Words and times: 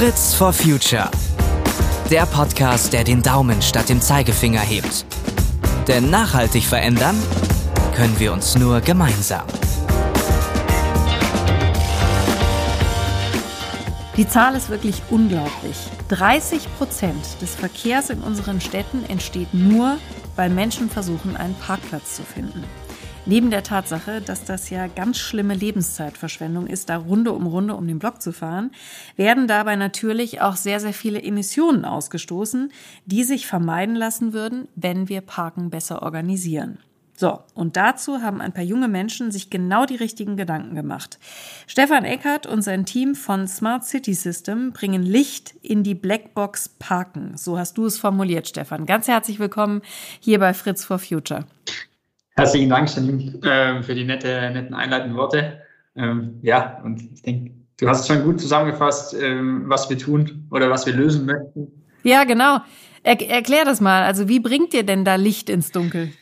Fritz 0.00 0.32
for 0.32 0.50
Future. 0.50 1.10
Der 2.10 2.24
Podcast, 2.24 2.94
der 2.94 3.04
den 3.04 3.20
Daumen 3.20 3.60
statt 3.60 3.90
dem 3.90 4.00
Zeigefinger 4.00 4.62
hebt. 4.62 5.04
Denn 5.88 6.08
nachhaltig 6.08 6.64
verändern 6.64 7.14
können 7.94 8.18
wir 8.18 8.32
uns 8.32 8.56
nur 8.56 8.80
gemeinsam. 8.80 9.44
Die 14.16 14.26
Zahl 14.26 14.54
ist 14.54 14.70
wirklich 14.70 15.02
unglaublich. 15.10 15.76
30 16.08 16.74
Prozent 16.78 17.42
des 17.42 17.54
Verkehrs 17.54 18.08
in 18.08 18.22
unseren 18.22 18.62
Städten 18.62 19.04
entsteht 19.04 19.52
nur, 19.52 19.98
weil 20.34 20.48
Menschen 20.48 20.88
versuchen, 20.88 21.36
einen 21.36 21.56
Parkplatz 21.56 22.16
zu 22.16 22.22
finden. 22.22 22.64
Neben 23.26 23.50
der 23.50 23.62
Tatsache, 23.62 24.22
dass 24.22 24.44
das 24.44 24.70
ja 24.70 24.86
ganz 24.86 25.18
schlimme 25.18 25.54
Lebenszeitverschwendung 25.54 26.66
ist, 26.66 26.88
da 26.88 26.96
Runde 26.96 27.32
um 27.32 27.46
Runde 27.46 27.74
um 27.74 27.86
den 27.86 27.98
Block 27.98 28.22
zu 28.22 28.32
fahren, 28.32 28.70
werden 29.16 29.46
dabei 29.46 29.76
natürlich 29.76 30.40
auch 30.40 30.56
sehr, 30.56 30.80
sehr 30.80 30.94
viele 30.94 31.22
Emissionen 31.22 31.84
ausgestoßen, 31.84 32.72
die 33.04 33.24
sich 33.24 33.46
vermeiden 33.46 33.94
lassen 33.94 34.32
würden, 34.32 34.68
wenn 34.74 35.08
wir 35.08 35.20
Parken 35.20 35.68
besser 35.68 36.02
organisieren. 36.02 36.78
So, 37.14 37.40
und 37.52 37.76
dazu 37.76 38.22
haben 38.22 38.40
ein 38.40 38.54
paar 38.54 38.64
junge 38.64 38.88
Menschen 38.88 39.30
sich 39.30 39.50
genau 39.50 39.84
die 39.84 39.96
richtigen 39.96 40.38
Gedanken 40.38 40.74
gemacht. 40.74 41.18
Stefan 41.66 42.06
Eckert 42.06 42.46
und 42.46 42.62
sein 42.62 42.86
Team 42.86 43.14
von 43.14 43.46
Smart 43.46 43.84
City 43.84 44.14
System 44.14 44.72
bringen 44.72 45.02
Licht 45.02 45.54
in 45.60 45.82
die 45.82 45.94
Blackbox 45.94 46.70
Parken. 46.78 47.36
So 47.36 47.58
hast 47.58 47.76
du 47.76 47.84
es 47.84 47.98
formuliert, 47.98 48.48
Stefan. 48.48 48.86
Ganz 48.86 49.06
herzlich 49.06 49.38
willkommen 49.38 49.82
hier 50.18 50.38
bei 50.38 50.54
Fritz 50.54 50.82
for 50.82 50.98
Future. 50.98 51.44
Herzlichen 52.40 52.70
Dank, 52.70 52.94
Janine, 52.94 53.34
äh, 53.42 53.82
für 53.82 53.94
die 53.94 54.04
nette, 54.04 54.50
netten 54.50 54.72
einleitenden 54.72 55.14
Worte. 55.14 55.60
Ähm, 55.94 56.38
ja, 56.40 56.80
und 56.82 57.02
ich 57.12 57.20
denke, 57.20 57.50
du 57.78 57.86
hast 57.86 58.08
schon 58.08 58.24
gut 58.24 58.40
zusammengefasst, 58.40 59.14
ähm, 59.20 59.64
was 59.66 59.90
wir 59.90 59.98
tun 59.98 60.48
oder 60.50 60.70
was 60.70 60.86
wir 60.86 60.94
lösen 60.94 61.26
möchten. 61.26 61.84
Ja, 62.02 62.24
genau. 62.24 62.60
Er, 63.02 63.20
erklär 63.28 63.66
das 63.66 63.82
mal. 63.82 64.04
Also, 64.04 64.26
wie 64.28 64.40
bringt 64.40 64.72
ihr 64.72 64.84
denn 64.84 65.04
da 65.04 65.16
Licht 65.16 65.50
ins 65.50 65.70
Dunkel? 65.70 66.12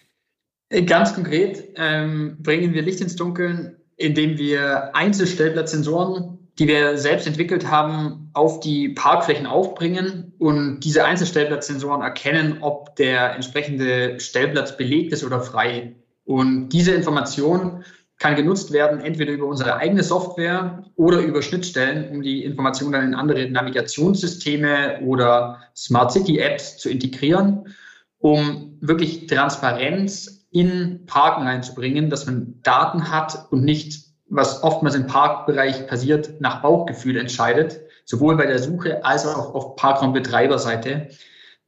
Äh, 0.71 0.83
ganz 0.83 1.15
konkret 1.15 1.63
ähm, 1.77 2.39
bringen 2.41 2.75
wir 2.75 2.83
Licht 2.83 3.01
ins 3.01 3.15
Dunkeln, 3.15 3.77
indem 3.97 4.39
wir 4.39 4.97
Einzelstellplatzsensoren 4.97 6.39
die 6.59 6.67
wir 6.67 6.99
selbst 6.99 7.29
entwickelt 7.29 7.71
haben, 7.71 8.31
auf 8.33 8.59
die 8.59 8.89
Parkflächen 8.89 9.47
aufbringen 9.47 10.33
und 10.39 10.81
diese 10.81 11.05
Einzelstellplatzsensoren 11.05 12.03
erkennen, 12.03 12.59
ob 12.63 12.97
der 12.97 13.37
entsprechende 13.37 14.19
Stellplatz 14.19 14.77
belegt 14.77 15.13
ist 15.13 15.23
oder 15.23 15.41
frei. 15.41 15.95
Und 16.29 16.69
diese 16.69 16.93
Information 16.93 17.85
kann 18.19 18.37
genutzt 18.37 18.71
werden, 18.71 19.01
entweder 19.01 19.33
über 19.33 19.47
unsere 19.47 19.77
eigene 19.77 20.03
Software 20.03 20.85
oder 20.95 21.21
über 21.21 21.41
Schnittstellen, 21.41 22.11
um 22.11 22.21
die 22.21 22.45
Information 22.45 22.93
dann 22.93 23.07
in 23.07 23.15
andere 23.15 23.49
Navigationssysteme 23.49 25.01
oder 25.07 25.63
Smart 25.75 26.13
City 26.13 26.39
Apps 26.39 26.77
zu 26.77 26.91
integrieren, 26.91 27.75
um 28.19 28.77
wirklich 28.83 29.27
Transparenz 29.27 30.47
in 30.51 31.07
Parken 31.07 31.45
reinzubringen, 31.45 32.11
dass 32.11 32.27
man 32.27 32.61
Daten 32.63 33.11
hat 33.11 33.47
und 33.51 33.65
nicht 33.65 34.05
was 34.29 34.63
oftmals 34.63 34.97
im 34.97 35.07
Parkbereich 35.07 35.87
passiert, 35.87 36.43
nach 36.43 36.61
Bauchgefühl 36.61 37.17
entscheidet, 37.17 37.81
sowohl 38.05 38.37
bei 38.37 38.45
der 38.45 38.59
Suche 38.59 39.03
als 39.03 39.27
auch 39.27 39.55
auf 39.55 39.77
Parkraumbetreiberseite. 39.77 41.09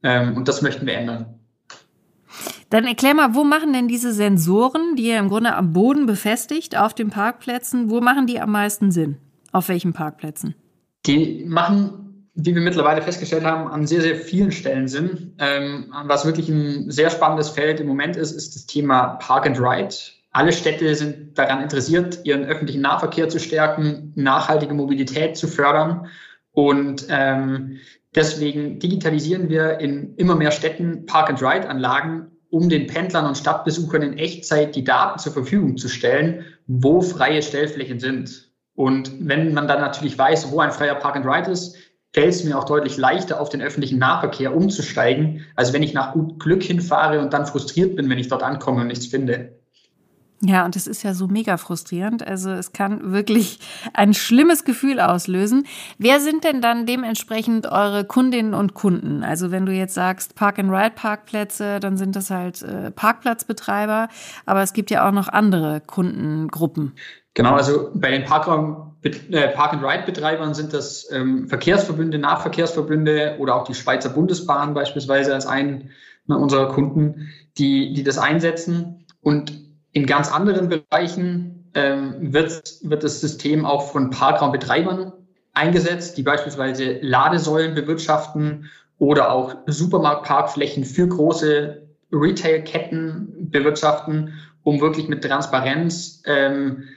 Ähm, 0.03 0.37
und 0.37 0.47
das 0.47 0.61
möchten 0.61 0.85
wir 0.85 0.93
ändern. 0.93 1.40
Dann 2.71 2.85
erklär 2.85 3.13
mal, 3.13 3.35
wo 3.35 3.43
machen 3.43 3.73
denn 3.73 3.89
diese 3.89 4.13
Sensoren, 4.13 4.95
die 4.95 5.07
ihr 5.07 5.19
im 5.19 5.27
Grunde 5.27 5.53
am 5.55 5.73
Boden 5.73 6.05
befestigt, 6.05 6.77
auf 6.77 6.93
den 6.93 7.09
Parkplätzen, 7.09 7.89
wo 7.89 7.99
machen 7.99 8.27
die 8.27 8.39
am 8.39 8.51
meisten 8.51 8.91
Sinn? 8.91 9.17
Auf 9.51 9.67
welchen 9.67 9.91
Parkplätzen? 9.91 10.55
Die 11.05 11.43
machen, 11.45 12.29
wie 12.33 12.55
wir 12.55 12.61
mittlerweile 12.61 13.01
festgestellt 13.01 13.43
haben, 13.43 13.69
an 13.69 13.87
sehr, 13.87 13.99
sehr 13.99 14.15
vielen 14.15 14.53
Stellen 14.53 14.87
Sinn. 14.87 15.35
Ähm, 15.37 15.93
was 16.05 16.25
wirklich 16.25 16.47
ein 16.47 16.89
sehr 16.89 17.09
spannendes 17.09 17.49
Feld 17.49 17.81
im 17.81 17.87
Moment 17.87 18.15
ist, 18.15 18.31
ist 18.31 18.55
das 18.55 18.67
Thema 18.67 19.15
Park 19.15 19.45
and 19.47 19.59
Ride. 19.59 19.93
Alle 20.31 20.53
Städte 20.53 20.95
sind 20.95 21.37
daran 21.37 21.61
interessiert, 21.61 22.21
ihren 22.23 22.45
öffentlichen 22.45 22.81
Nahverkehr 22.81 23.27
zu 23.27 23.41
stärken, 23.41 24.13
nachhaltige 24.15 24.73
Mobilität 24.73 25.35
zu 25.35 25.49
fördern. 25.49 26.07
Und 26.53 27.05
ähm, 27.09 27.79
deswegen 28.15 28.79
digitalisieren 28.79 29.49
wir 29.49 29.81
in 29.81 30.15
immer 30.15 30.35
mehr 30.35 30.51
Städten 30.51 31.05
Park-and-Ride-Anlagen, 31.05 32.31
um 32.51 32.69
den 32.69 32.85
Pendlern 32.85 33.25
und 33.25 33.37
Stadtbesuchern 33.37 34.03
in 34.03 34.17
Echtzeit 34.17 34.75
die 34.75 34.83
Daten 34.83 35.17
zur 35.19 35.33
Verfügung 35.33 35.77
zu 35.77 35.87
stellen, 35.87 36.45
wo 36.67 37.01
freie 37.01 37.41
Stellflächen 37.41 37.99
sind. 37.99 38.51
Und 38.75 39.11
wenn 39.19 39.53
man 39.53 39.67
dann 39.67 39.81
natürlich 39.81 40.17
weiß, 40.17 40.51
wo 40.51 40.59
ein 40.59 40.71
freier 40.71 40.95
Park-and-Ride 40.95 41.49
ist, 41.49 41.77
fällt 42.13 42.33
es 42.33 42.43
mir 42.43 42.57
auch 42.57 42.65
deutlich 42.65 42.97
leichter, 42.97 43.39
auf 43.39 43.49
den 43.49 43.61
öffentlichen 43.61 43.99
Nahverkehr 43.99 44.55
umzusteigen, 44.55 45.45
als 45.55 45.71
wenn 45.71 45.81
ich 45.81 45.93
nach 45.93 46.13
gut 46.13 46.39
Glück 46.39 46.61
hinfahre 46.61 47.21
und 47.21 47.31
dann 47.33 47.45
frustriert 47.45 47.95
bin, 47.95 48.09
wenn 48.09 48.19
ich 48.19 48.27
dort 48.27 48.43
ankomme 48.43 48.81
und 48.81 48.87
nichts 48.87 49.07
finde. 49.07 49.60
Ja, 50.43 50.65
und 50.65 50.75
das 50.75 50.87
ist 50.87 51.03
ja 51.03 51.13
so 51.13 51.27
mega 51.27 51.57
frustrierend. 51.57 52.25
Also 52.25 52.49
es 52.49 52.73
kann 52.73 53.11
wirklich 53.11 53.59
ein 53.93 54.15
schlimmes 54.15 54.63
Gefühl 54.63 54.99
auslösen. 54.99 55.67
Wer 55.99 56.19
sind 56.19 56.43
denn 56.43 56.61
dann 56.61 56.87
dementsprechend 56.87 57.67
eure 57.67 58.05
Kundinnen 58.05 58.55
und 58.55 58.73
Kunden? 58.73 59.23
Also 59.23 59.51
wenn 59.51 59.67
du 59.67 59.71
jetzt 59.71 59.93
sagst 59.93 60.33
Park-and-Ride-Parkplätze, 60.33 61.79
dann 61.79 61.95
sind 61.95 62.15
das 62.15 62.31
halt 62.31 62.63
äh, 62.63 62.89
Parkplatzbetreiber, 62.89 64.07
aber 64.47 64.63
es 64.63 64.73
gibt 64.73 64.89
ja 64.89 65.07
auch 65.07 65.11
noch 65.11 65.27
andere 65.27 65.79
Kundengruppen. 65.79 66.93
Genau, 67.35 67.53
also 67.53 67.91
bei 67.93 68.09
den 68.09 68.23
äh, 68.23 68.25
Park-and-Ride-Betreibern 68.25 70.55
sind 70.55 70.73
das 70.73 71.07
ähm, 71.11 71.49
Verkehrsverbünde, 71.49 72.17
Nahverkehrsverbünde 72.17 73.35
oder 73.37 73.55
auch 73.55 73.65
die 73.65 73.75
Schweizer 73.75 74.09
Bundesbahn 74.09 74.73
beispielsweise 74.73 75.35
als 75.35 75.45
einen 75.45 75.91
unserer 76.27 76.69
Kunden, 76.69 77.29
die, 77.57 77.93
die 77.93 78.03
das 78.03 78.17
einsetzen. 78.17 79.05
Und 79.21 79.70
in 79.93 80.05
ganz 80.05 80.31
anderen 80.31 80.69
Bereichen 80.69 81.69
ähm, 81.73 82.33
wird, 82.33 82.63
wird 82.81 83.03
das 83.03 83.21
System 83.21 83.65
auch 83.65 83.91
von 83.91 84.09
Parkraumbetreibern 84.09 85.13
eingesetzt, 85.53 86.17
die 86.17 86.23
beispielsweise 86.23 86.99
Ladesäulen 87.01 87.75
bewirtschaften 87.75 88.69
oder 88.97 89.31
auch 89.31 89.55
Supermarktparkflächen 89.67 90.85
für 90.85 91.07
große 91.07 91.87
Retailketten 92.11 93.49
bewirtschaften, 93.49 94.33
um 94.63 94.79
wirklich 94.79 95.07
mit 95.07 95.23
Transparenz 95.23 96.21
ähm, 96.25 96.89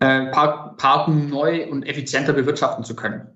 äh, 0.00 0.26
Park, 0.26 0.78
Parken 0.78 1.28
neu 1.28 1.68
und 1.70 1.86
effizienter 1.86 2.32
bewirtschaften 2.32 2.84
zu 2.84 2.96
können. 2.96 3.28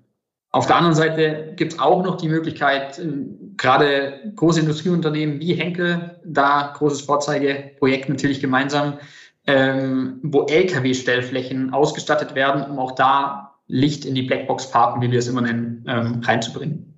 Auf 0.51 0.67
der 0.67 0.77
anderen 0.77 0.95
Seite 0.95 1.53
gibt 1.55 1.73
es 1.73 1.79
auch 1.79 2.03
noch 2.03 2.17
die 2.17 2.29
Möglichkeit, 2.29 2.97
äh, 2.97 3.11
gerade 3.57 4.31
große 4.35 4.59
Industrieunternehmen 4.59 5.39
wie 5.39 5.53
Henkel, 5.53 6.19
da 6.25 6.73
großes 6.75 7.01
Vorzeigeprojekt 7.01 8.09
natürlich 8.09 8.39
gemeinsam, 8.39 8.99
ähm, 9.47 10.19
wo 10.23 10.45
Lkw-Stellflächen 10.47 11.73
ausgestattet 11.73 12.35
werden, 12.35 12.69
um 12.69 12.79
auch 12.79 12.93
da 12.93 13.55
Licht 13.67 14.05
in 14.05 14.15
die 14.15 14.23
Blackbox-Parken, 14.23 15.01
wie 15.01 15.11
wir 15.11 15.19
es 15.19 15.27
immer 15.27 15.41
nennen, 15.41 15.85
ähm, 15.87 16.21
reinzubringen. 16.23 16.94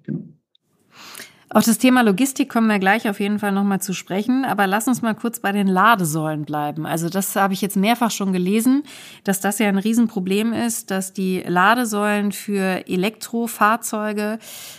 Auf 1.58 1.66
das 1.66 1.80
Thema 1.80 2.02
Logistik 2.04 2.50
kommen 2.50 2.68
wir 2.68 2.78
gleich 2.78 3.10
auf 3.10 3.20
jeden 3.20 3.40
Fall 3.40 3.52
nochmal 3.52 3.82
zu 3.82 3.96
sprechen, 3.96 4.46
aber 4.46 4.68
lass 4.68 4.88
uns 4.88 5.02
mal 5.02 5.16
kurz 5.16 5.40
bei 5.40 5.52
den 5.52 5.66
Ladesäulen 5.66 6.46
bleiben. 6.46 6.86
Also 6.86 7.10
das 7.10 7.36
habe 7.36 7.56
ich 7.56 7.62
jetzt 7.62 7.76
mehrfach 7.76 8.12
schon 8.12 8.32
gelesen, 8.32 8.84
dass 9.24 9.42
das 9.42 9.58
ja 9.58 9.68
ein 9.68 9.80
Riesenproblem 9.80 10.54
ist, 10.54 10.92
dass 10.92 11.14
die 11.14 11.40
Ladesäulen 11.40 12.32
für 12.32 12.88
Elektrofahrzeuge 12.88 14.38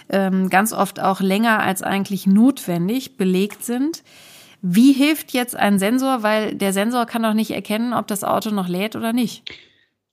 ähm, 0.08 0.50
ganz 0.50 0.72
oft 0.72 1.00
auch 1.00 1.20
länger 1.20 1.58
als 1.58 1.82
eigentlich 1.82 2.28
notwendig 2.28 3.16
belegt 3.16 3.64
sind. 3.64 4.04
Wie 4.62 4.92
hilft 4.92 5.32
jetzt 5.32 5.56
ein 5.56 5.80
Sensor? 5.80 6.22
Weil 6.22 6.54
der 6.54 6.72
Sensor 6.72 7.06
kann 7.06 7.24
doch 7.24 7.34
nicht 7.34 7.50
erkennen, 7.50 7.92
ob 7.92 8.06
das 8.06 8.22
Auto 8.22 8.50
noch 8.50 8.68
lädt 8.68 8.94
oder 8.94 9.12
nicht. 9.12 9.42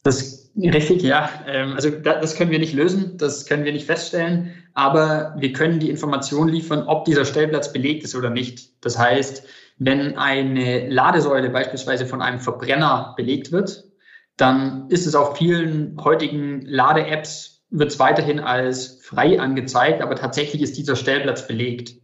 Das 0.06 0.52
richtig, 0.56 1.02
ja. 1.02 1.30
Ähm, 1.48 1.74
also 1.74 1.90
das 1.90 2.36
können 2.36 2.52
wir 2.52 2.60
nicht 2.60 2.74
lösen, 2.74 3.18
das 3.18 3.48
können 3.48 3.66
wir 3.66 3.74
nicht 3.74 3.88
feststellen, 3.88 4.54
aber 4.76 5.36
wir 5.40 5.52
können 5.52 5.80
die 5.80 5.90
Information 5.90 6.48
liefern, 6.48 6.84
ob 6.88 7.06
dieser 7.06 7.26
Stellplatz 7.26 7.74
belegt 7.74 8.04
ist 8.04 8.16
oder 8.16 8.30
nicht. 8.30 8.70
Das 8.86 9.00
heißt, 9.00 9.44
wenn 9.80 10.16
eine 10.16 10.88
Ladesäule 10.90 11.50
beispielsweise 11.50 12.06
von 12.06 12.22
einem 12.22 12.40
Verbrenner 12.40 13.16
belegt 13.18 13.52
wird, 13.52 13.86
dann 14.38 14.90
ist 14.90 15.08
es 15.08 15.16
auf 15.16 15.38
vielen 15.38 15.98
heutigen 16.04 16.62
Lade-Apps 16.62 17.64
wird 17.72 17.92
es 17.92 17.98
weiterhin 17.98 18.40
als 18.40 19.00
frei 19.02 19.40
angezeigt, 19.40 20.04
aber 20.04 20.16
tatsächlich 20.16 20.62
ist 20.62 20.78
dieser 20.78 20.96
Stellplatz 20.96 21.48
belegt. 21.48 21.96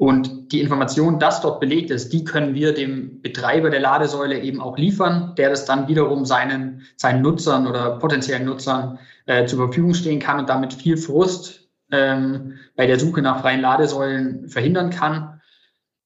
Und 0.00 0.50
die 0.52 0.62
Information, 0.62 1.18
dass 1.18 1.42
dort 1.42 1.60
belegt 1.60 1.90
ist, 1.90 2.10
die 2.14 2.24
können 2.24 2.54
wir 2.54 2.72
dem 2.72 3.20
Betreiber 3.20 3.68
der 3.68 3.80
Ladesäule 3.80 4.40
eben 4.40 4.58
auch 4.58 4.78
liefern, 4.78 5.34
der 5.36 5.50
das 5.50 5.66
dann 5.66 5.88
wiederum 5.88 6.24
seinen, 6.24 6.86
seinen 6.96 7.20
Nutzern 7.20 7.66
oder 7.66 7.98
potenziellen 7.98 8.46
Nutzern 8.46 8.98
äh, 9.26 9.44
zur 9.44 9.58
Verfügung 9.58 9.92
stehen 9.92 10.18
kann 10.18 10.38
und 10.38 10.48
damit 10.48 10.72
viel 10.72 10.96
Frust 10.96 11.68
ähm, 11.92 12.54
bei 12.76 12.86
der 12.86 12.98
Suche 12.98 13.20
nach 13.20 13.42
freien 13.42 13.60
Ladesäulen 13.60 14.48
verhindern 14.48 14.88
kann. 14.88 15.42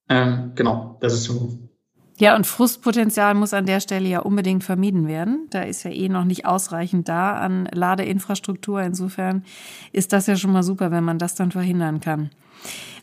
Ähm, 0.09 0.51
genau, 0.57 0.99
das 1.01 1.13
ist 1.13 1.23
so 1.23 1.57
Ja, 2.19 2.35
und 2.35 2.49
Frustpotenzial 2.49 3.35
muss 3.35 3.55
an 3.55 3.65
der 3.65 3.79
Stelle 3.79 4.09
ja 4.09 4.19
unbedingt 4.19 4.65
vermieden 4.65 5.07
werden. 5.07 5.47
Da 5.51 5.63
ist 5.63 5.85
ja 5.85 5.93
eh 5.93 6.09
noch 6.09 6.25
nicht 6.25 6.47
ausreichend 6.47 7.09
da 7.09 7.35
an 7.37 7.69
Ladeinfrastruktur. 7.73 8.83
Insofern 8.83 9.45
ist 9.93 10.13
das 10.13 10.27
ja 10.27 10.35
schon 10.35 10.51
mal 10.51 10.65
super, 10.65 10.91
wenn 10.91 11.05
man 11.05 11.21
das 11.21 11.37
dann 11.37 11.53
verhindern 11.53 12.01
kann. 12.01 12.31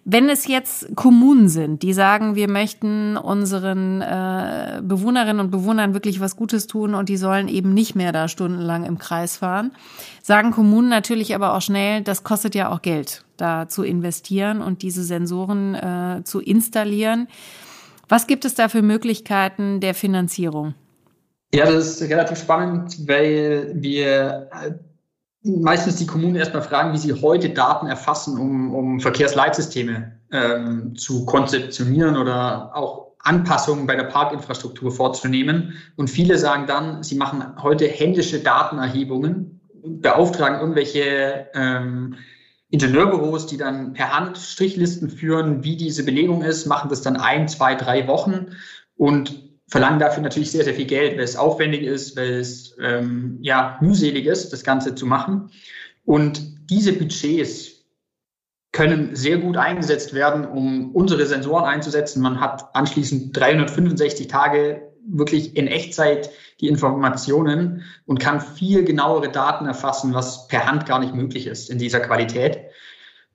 Wenn 0.03 0.30
es 0.30 0.48
jetzt 0.48 0.95
Kommunen 0.95 1.48
sind, 1.48 1.83
die 1.83 1.94
sagen, 1.94 2.33
wir 2.33 2.50
möchten 2.50 3.18
unseren 3.18 4.01
äh, 4.01 4.81
Bewohnerinnen 4.81 5.39
und 5.39 5.51
Bewohnern 5.51 5.94
wirklich 5.94 6.19
was 6.19 6.36
Gutes 6.36 6.65
tun 6.65 6.95
und 6.95 7.07
die 7.07 7.18
sollen 7.18 7.48
eben 7.48 7.75
nicht 7.75 7.94
mehr 7.95 8.12
da 8.12 8.27
stundenlang 8.27 8.83
im 8.83 8.98
Kreis 8.98 9.38
fahren, 9.38 9.71
sagen 10.24 10.51
Kommunen 10.51 10.89
natürlich 10.89 11.36
aber 11.36 11.56
auch 11.56 11.62
schnell, 11.62 12.01
das 12.01 12.24
kostet 12.24 12.56
ja 12.56 12.71
auch 12.71 12.81
Geld, 12.81 13.24
da 13.38 13.68
zu 13.68 13.83
investieren 13.83 14.62
und 14.62 14.81
diese 14.81 15.03
Sensoren 15.03 15.75
äh, 15.75 16.24
zu 16.24 16.39
installieren. 16.39 17.27
Was 18.09 18.25
gibt 18.25 18.44
es 18.44 18.56
da 18.56 18.69
für 18.69 18.81
Möglichkeiten 18.81 19.81
der 19.81 19.94
Finanzierung? 19.94 20.74
Ja, 21.53 21.65
das 21.65 22.01
ist 22.01 22.01
relativ 22.09 22.39
spannend, 22.39 23.07
weil 23.07 23.71
wir 23.75 24.50
meistens 25.43 25.95
die 25.95 26.05
Kommunen 26.05 26.35
erstmal 26.35 26.61
fragen, 26.61 26.93
wie 26.93 26.97
sie 26.97 27.13
heute 27.13 27.49
Daten 27.49 27.88
erfassen, 27.88 28.38
um, 28.38 28.73
um 28.73 28.99
Verkehrsleitsysteme 28.99 30.19
ähm, 30.31 30.95
zu 30.95 31.25
konzeptionieren 31.25 32.17
oder 32.17 32.75
auch 32.75 33.11
Anpassungen 33.19 33.88
bei 33.88 33.95
der 33.95 34.03
Parkinfrastruktur 34.03 34.91
vorzunehmen. 34.91 35.73
Und 35.95 36.09
viele 36.09 36.38
sagen 36.38 36.65
dann, 36.67 37.03
sie 37.03 37.15
machen 37.15 37.43
heute 37.61 37.88
händische 37.88 38.39
Datenerhebungen, 38.39 39.61
beauftragen 39.83 40.59
irgendwelche 40.59 41.47
ähm, 41.53 42.15
Ingenieurbüros, 42.69 43.47
die 43.47 43.57
dann 43.57 43.93
per 43.93 44.15
Hand 44.15 44.38
Strichlisten 44.38 45.09
führen, 45.09 45.63
wie 45.63 45.75
diese 45.75 46.05
Belegung 46.05 46.41
ist, 46.41 46.65
machen 46.67 46.89
das 46.89 47.01
dann 47.01 47.17
ein, 47.17 47.47
zwei, 47.47 47.75
drei 47.75 48.07
Wochen 48.07 48.47
und 48.95 49.50
verlangen 49.71 50.00
dafür 50.00 50.21
natürlich 50.21 50.51
sehr, 50.51 50.65
sehr 50.65 50.75
viel 50.75 50.85
Geld, 50.85 51.13
weil 51.13 51.23
es 51.23 51.38
aufwendig 51.38 51.83
ist, 51.83 52.18
weil 52.18 52.33
es 52.33 52.75
ähm, 52.79 53.39
ja 53.41 53.77
mühselig 53.81 54.25
ist, 54.25 54.51
das 54.51 54.63
Ganze 54.63 54.95
zu 54.95 55.06
machen. 55.06 55.50
Und 56.03 56.69
diese 56.69 56.91
Budgets 56.94 57.85
können 58.73 59.15
sehr 59.15 59.38
gut 59.38 59.57
eingesetzt 59.57 60.13
werden, 60.13 60.45
um 60.45 60.94
unsere 60.94 61.25
Sensoren 61.25 61.63
einzusetzen. 61.63 62.21
Man 62.21 62.41
hat 62.41 62.75
anschließend 62.75 63.35
365 63.35 64.27
Tage 64.27 64.91
wirklich 65.07 65.56
in 65.56 65.68
Echtzeit 65.68 66.29
die 66.59 66.67
Informationen 66.67 67.83
und 68.06 68.19
kann 68.19 68.41
viel 68.41 68.83
genauere 68.83 69.29
Daten 69.29 69.65
erfassen, 69.65 70.13
was 70.13 70.47
per 70.47 70.67
Hand 70.67 70.85
gar 70.85 71.00
nicht 71.00 71.15
möglich 71.15 71.47
ist 71.47 71.69
in 71.69 71.79
dieser 71.79 72.01
Qualität. 72.01 72.59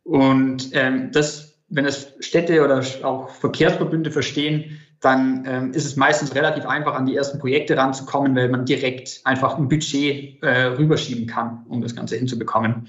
Und 0.04 0.70
ähm, 0.72 1.10
das, 1.12 1.58
wenn 1.68 1.86
es 1.86 2.14
Städte 2.20 2.62
oder 2.62 2.84
auch 3.02 3.30
Verkehrsverbünde 3.30 4.10
verstehen, 4.10 4.80
dann 5.00 5.44
ähm, 5.46 5.72
ist 5.72 5.84
es 5.84 5.96
meistens 5.96 6.34
relativ 6.34 6.66
einfach, 6.66 6.94
an 6.94 7.06
die 7.06 7.16
ersten 7.16 7.38
Projekte 7.38 7.76
ranzukommen, 7.76 8.34
weil 8.34 8.48
man 8.48 8.64
direkt 8.64 9.20
einfach 9.24 9.58
ein 9.58 9.68
Budget 9.68 10.42
äh, 10.42 10.64
rüberschieben 10.78 11.26
kann, 11.26 11.64
um 11.68 11.82
das 11.82 11.94
Ganze 11.94 12.16
hinzubekommen. 12.16 12.88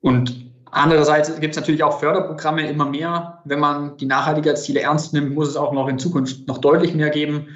Und 0.00 0.52
andererseits 0.70 1.38
gibt 1.40 1.54
es 1.54 1.60
natürlich 1.60 1.82
auch 1.82 2.00
Förderprogramme 2.00 2.68
immer 2.68 2.86
mehr. 2.86 3.42
Wenn 3.44 3.60
man 3.60 3.96
die 3.98 4.06
Nachhaltigkeitsziele 4.06 4.80
ernst 4.80 5.12
nimmt, 5.12 5.34
muss 5.34 5.48
es 5.48 5.56
auch 5.56 5.72
noch 5.72 5.88
in 5.88 5.98
Zukunft 5.98 6.46
noch 6.48 6.58
deutlich 6.58 6.94
mehr 6.94 7.10
geben, 7.10 7.48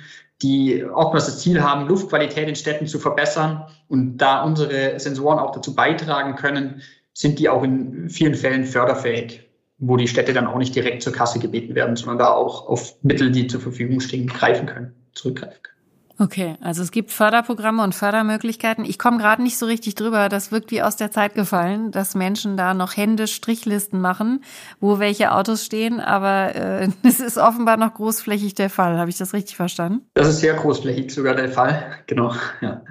die 0.42 0.84
oftmals 0.84 1.26
das 1.26 1.38
Ziel 1.38 1.62
haben, 1.62 1.86
Luftqualität 1.88 2.48
in 2.48 2.56
Städten 2.56 2.86
zu 2.86 2.98
verbessern. 2.98 3.64
Und 3.88 4.18
da 4.18 4.42
unsere 4.42 4.98
Sensoren 4.98 5.38
auch 5.38 5.52
dazu 5.52 5.74
beitragen 5.74 6.34
können, 6.36 6.82
sind 7.14 7.38
die 7.38 7.48
auch 7.48 7.62
in 7.62 8.10
vielen 8.10 8.34
Fällen 8.34 8.64
förderfähig 8.64 9.48
wo 9.78 9.96
die 9.96 10.08
Städte 10.08 10.32
dann 10.32 10.46
auch 10.46 10.58
nicht 10.58 10.74
direkt 10.74 11.02
zur 11.02 11.12
Kasse 11.12 11.38
gebeten 11.38 11.74
werden, 11.74 11.96
sondern 11.96 12.18
da 12.18 12.32
auch 12.32 12.68
auf 12.68 12.96
Mittel, 13.02 13.30
die 13.30 13.46
zur 13.46 13.60
Verfügung 13.60 14.00
stehen, 14.00 14.26
greifen 14.26 14.66
können, 14.66 14.94
zurückgreifen 15.12 15.62
können. 15.62 15.72
Okay, 16.18 16.56
also 16.60 16.82
es 16.82 16.92
gibt 16.92 17.10
Förderprogramme 17.10 17.82
und 17.82 17.94
Fördermöglichkeiten. 17.94 18.84
Ich 18.84 18.98
komme 18.98 19.18
gerade 19.18 19.42
nicht 19.42 19.58
so 19.58 19.66
richtig 19.66 19.96
drüber. 19.96 20.28
Das 20.28 20.52
wirkt 20.52 20.70
wie 20.70 20.82
aus 20.82 20.94
der 20.94 21.10
Zeit 21.10 21.34
gefallen, 21.34 21.90
dass 21.90 22.14
Menschen 22.14 22.56
da 22.56 22.74
noch 22.74 22.96
händisch 22.96 23.34
Strichlisten 23.34 24.00
machen, 24.00 24.44
wo 24.78 25.00
welche 25.00 25.32
Autos 25.32 25.64
stehen. 25.64 26.00
Aber 26.00 26.54
äh, 26.54 26.88
es 27.02 27.18
ist 27.18 27.38
offenbar 27.38 27.76
noch 27.76 27.94
großflächig 27.94 28.54
der 28.54 28.70
Fall. 28.70 28.98
Habe 28.98 29.10
ich 29.10 29.18
das 29.18 29.32
richtig 29.32 29.56
verstanden? 29.56 30.06
Das 30.14 30.28
ist 30.28 30.40
sehr 30.40 30.54
großflächig 30.54 31.12
sogar 31.12 31.34
der 31.34 31.48
Fall. 31.48 31.82
Genau. 32.06 32.34
Ja. 32.60 32.82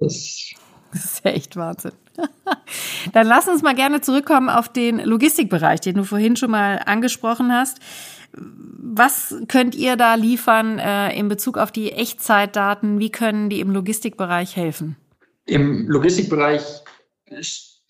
Das, 0.00 0.54
das 0.92 1.04
ist 1.04 1.24
ja 1.24 1.32
echt 1.32 1.56
Wahnsinn. 1.56 1.92
Dann 3.12 3.26
lass 3.26 3.48
uns 3.48 3.62
mal 3.62 3.74
gerne 3.74 4.00
zurückkommen 4.00 4.48
auf 4.48 4.68
den 4.68 4.98
Logistikbereich, 4.98 5.80
den 5.80 5.96
du 5.96 6.04
vorhin 6.04 6.36
schon 6.36 6.50
mal 6.50 6.80
angesprochen 6.84 7.52
hast. 7.52 7.78
Was 8.32 9.34
könnt 9.48 9.74
ihr 9.74 9.96
da 9.96 10.14
liefern 10.14 10.78
äh, 10.78 11.16
in 11.18 11.28
Bezug 11.28 11.58
auf 11.58 11.72
die 11.72 11.92
Echtzeitdaten? 11.92 12.98
Wie 12.98 13.10
können 13.10 13.48
die 13.48 13.60
im 13.60 13.70
Logistikbereich 13.70 14.56
helfen? 14.56 14.96
Im 15.46 15.88
Logistikbereich 15.88 16.62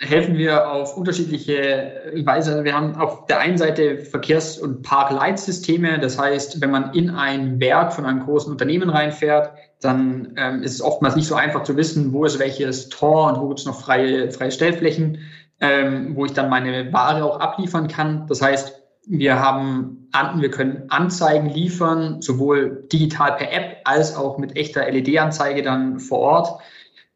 helfen 0.00 0.36
wir 0.38 0.70
auf 0.70 0.96
unterschiedliche 0.96 2.12
Weise. 2.24 2.62
Wir 2.62 2.74
haben 2.74 2.94
auf 2.94 3.26
der 3.26 3.40
einen 3.40 3.58
Seite 3.58 3.98
Verkehrs- 3.98 4.58
und 4.58 4.82
Parkleitsysteme. 4.82 5.98
Das 5.98 6.18
heißt, 6.18 6.60
wenn 6.60 6.70
man 6.70 6.94
in 6.94 7.10
ein 7.10 7.58
Werk 7.60 7.92
von 7.92 8.06
einem 8.06 8.20
großen 8.20 8.50
Unternehmen 8.50 8.90
reinfährt, 8.90 9.52
dann 9.80 10.34
ähm, 10.36 10.62
ist 10.62 10.74
es 10.74 10.82
oftmals 10.82 11.16
nicht 11.16 11.28
so 11.28 11.34
einfach 11.34 11.62
zu 11.62 11.76
wissen, 11.76 12.12
wo 12.12 12.24
ist 12.24 12.38
welches 12.38 12.88
Tor 12.88 13.32
und 13.32 13.40
wo 13.40 13.48
gibt 13.48 13.60
es 13.60 13.66
noch 13.66 13.80
freie, 13.80 14.30
freie 14.30 14.50
Stellflächen, 14.50 15.18
ähm, 15.60 16.16
wo 16.16 16.24
ich 16.24 16.32
dann 16.32 16.50
meine 16.50 16.92
Ware 16.92 17.24
auch 17.24 17.40
abliefern 17.40 17.88
kann. 17.88 18.26
Das 18.26 18.42
heißt, 18.42 18.74
wir 19.06 19.40
haben, 19.40 20.10
wir 20.36 20.50
können 20.50 20.84
Anzeigen 20.88 21.48
liefern, 21.48 22.20
sowohl 22.20 22.86
digital 22.92 23.36
per 23.36 23.52
App 23.52 23.78
als 23.84 24.14
auch 24.14 24.38
mit 24.38 24.56
echter 24.56 24.90
LED-Anzeige 24.90 25.62
dann 25.62 25.98
vor 25.98 26.18
Ort, 26.18 26.60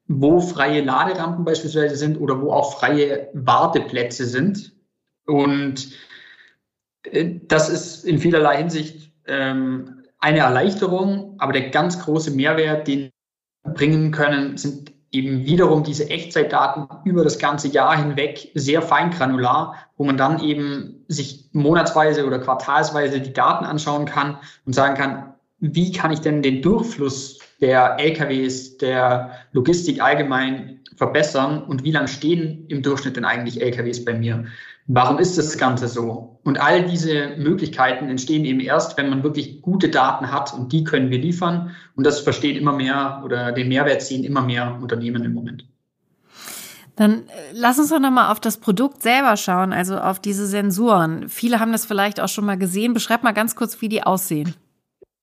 wo 0.09 0.41
freie 0.41 0.83
Laderampen 0.83 1.45
beispielsweise 1.45 1.97
sind 1.97 2.19
oder 2.19 2.41
wo 2.41 2.53
auch 2.53 2.79
freie 2.79 3.29
Warteplätze 3.35 4.25
sind. 4.25 4.73
Und 5.27 5.91
äh, 7.05 7.41
das 7.43 7.69
ist 7.69 8.05
in 8.05 8.19
vielerlei 8.19 8.59
Hinsicht 8.59 9.13
ähm, 9.27 10.02
eine 10.23 10.39
Erleichterung, 10.39 11.35
aber 11.39 11.53
der 11.53 11.71
ganz 11.71 11.99
große 11.99 12.31
Mehrwert, 12.31 12.87
den 12.87 13.11
wir 13.65 13.75
bringen 13.75 14.13
können, 14.13 14.57
sind 14.57 14.93
eben 15.11 15.45
wiederum 15.45 15.83
diese 15.83 16.09
Echtzeitdaten 16.09 16.89
über 17.05 17.23
das 17.23 17.39
ganze 17.39 17.69
Jahr 17.69 17.97
hinweg 17.97 18.51
sehr 18.55 18.81
feingranular, 18.81 19.77
wo 19.97 20.05
man 20.05 20.17
dann 20.17 20.41
eben 20.41 21.05
sich 21.09 21.51
monatsweise 21.53 22.25
oder 22.25 22.39
quartalsweise 22.39 23.21
die 23.21 23.33
Daten 23.33 23.65
anschauen 23.65 24.07
kann 24.07 24.39
und 24.65 24.75
sagen 24.75 24.95
kann, 24.95 25.35
wie 25.59 25.93
kann 25.93 26.13
ich 26.13 26.21
denn 26.21 26.41
den 26.43 26.63
Durchfluss 26.63 27.41
der 27.61 27.99
LKWs, 27.99 28.79
der 28.79 29.33
Logistik 29.53 30.03
allgemein 30.03 30.81
verbessern 30.97 31.63
und 31.65 31.85
wie 31.85 31.93
lange 31.93 32.09
stehen 32.09 32.67
im 32.69 32.83
Durchschnitt 32.83 33.17
denn 33.17 33.25
eigentlich 33.25 33.61
LKWs 33.61 34.05
bei 34.05 34.15
mir? 34.15 34.45
Warum 34.87 35.19
ist 35.19 35.39
das 35.39 35.57
Ganze 35.59 35.87
so? 35.89 36.41
Und 36.45 36.61
all 36.61 36.85
diese 36.85 37.37
Möglichkeiten 37.39 38.09
entstehen 38.09 38.45
eben 38.45 38.61
erst, 38.61 38.97
wenn 38.97 39.09
man 39.09 39.23
wirklich 39.23 39.63
gute 39.63 39.89
Daten 39.89 40.33
hat 40.33 40.53
und 40.53 40.73
die 40.73 40.83
können 40.83 41.11
wir 41.11 41.19
liefern. 41.19 41.71
Und 41.95 42.05
das 42.05 42.21
verstehen 42.21 42.57
immer 42.57 42.73
mehr 42.73 43.23
oder 43.25 43.53
den 43.53 43.69
Mehrwert 43.69 44.03
ziehen 44.03 44.25
immer 44.25 44.43
mehr 44.43 44.79
Unternehmen 44.83 45.25
im 45.25 45.35
Moment. 45.35 45.67
Dann 46.97 47.21
äh, 47.29 47.53
lass 47.53 47.79
uns 47.79 47.91
doch 47.91 48.01
nochmal 48.01 48.31
auf 48.31 48.41
das 48.41 48.59
Produkt 48.59 49.03
selber 49.03 49.37
schauen, 49.37 49.73
also 49.73 49.97
auf 49.97 50.19
diese 50.19 50.47
Sensoren. 50.47 51.29
Viele 51.29 51.61
haben 51.61 51.73
das 51.73 51.87
vielleicht 51.87 52.21
auch 52.21 52.29
schon 52.29 52.45
mal 52.45 52.59
gesehen. 52.59 52.93
Beschreib 52.93 53.23
mal 53.23 53.33
ganz 53.33 53.55
kurz, 53.55 53.81
wie 53.81 53.89
die 53.89 54.03
aussehen. 54.03 54.55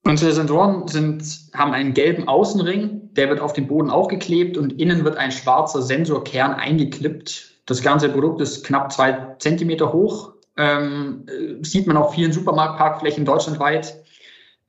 Unsere 0.05 0.31
Sensoren 0.31 0.87
sind, 0.87 1.23
haben 1.53 1.73
einen 1.73 1.93
gelben 1.93 2.27
Außenring, 2.27 3.13
der 3.13 3.29
wird 3.29 3.41
auf 3.41 3.53
den 3.53 3.67
Boden 3.67 3.89
aufgeklebt 3.89 4.57
und 4.57 4.79
innen 4.81 5.03
wird 5.03 5.17
ein 5.17 5.31
schwarzer 5.31 5.81
Sensorkern 5.81 6.53
eingeklippt 6.53 7.48
das 7.69 7.81
ganze 7.83 8.09
Produkt 8.09 8.41
ist 8.41 8.65
knapp 8.65 8.91
zwei 8.91 9.35
Zentimeter 9.38 9.93
hoch. 9.93 10.33
Ähm, 10.57 11.25
sieht 11.61 11.85
man 11.88 11.97
auf 11.97 12.13
vielen 12.13 12.33
Supermarktparkflächen 12.33 13.25
deutschlandweit. 13.25 13.95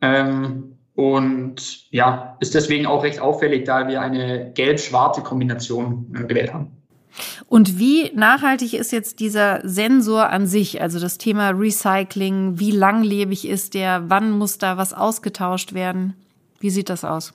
Ähm, 0.03 0.77
und 0.95 1.91
ja, 1.91 2.37
ist 2.41 2.55
deswegen 2.55 2.85
auch 2.85 3.03
recht 3.03 3.21
auffällig, 3.21 3.65
da 3.65 3.89
wir 3.89 4.03
eine 4.03 4.53
gelb-schwarze 4.53 5.23
Kombination 5.23 6.15
äh, 6.15 6.25
gewählt 6.25 6.53
haben. 6.53 6.73
Und 7.47 7.79
wie 7.79 8.13
nachhaltig 8.15 8.75
ist 8.75 8.93
jetzt 8.93 9.19
dieser 9.19 9.61
Sensor 9.67 10.29
an 10.29 10.47
sich? 10.47 10.83
Also 10.83 11.01
das 11.01 11.17
Thema 11.17 11.51
Recycling, 11.51 12.59
wie 12.61 12.71
langlebig 12.71 13.49
ist 13.49 13.73
der? 13.75 14.05
Wann 14.09 14.31
muss 14.31 14.59
da 14.59 14.77
was 14.77 14.93
ausgetauscht 14.93 15.73
werden? 15.73 16.15
Wie 16.61 16.71
sieht 16.71 16.91
das 16.91 17.05
aus? 17.05 17.33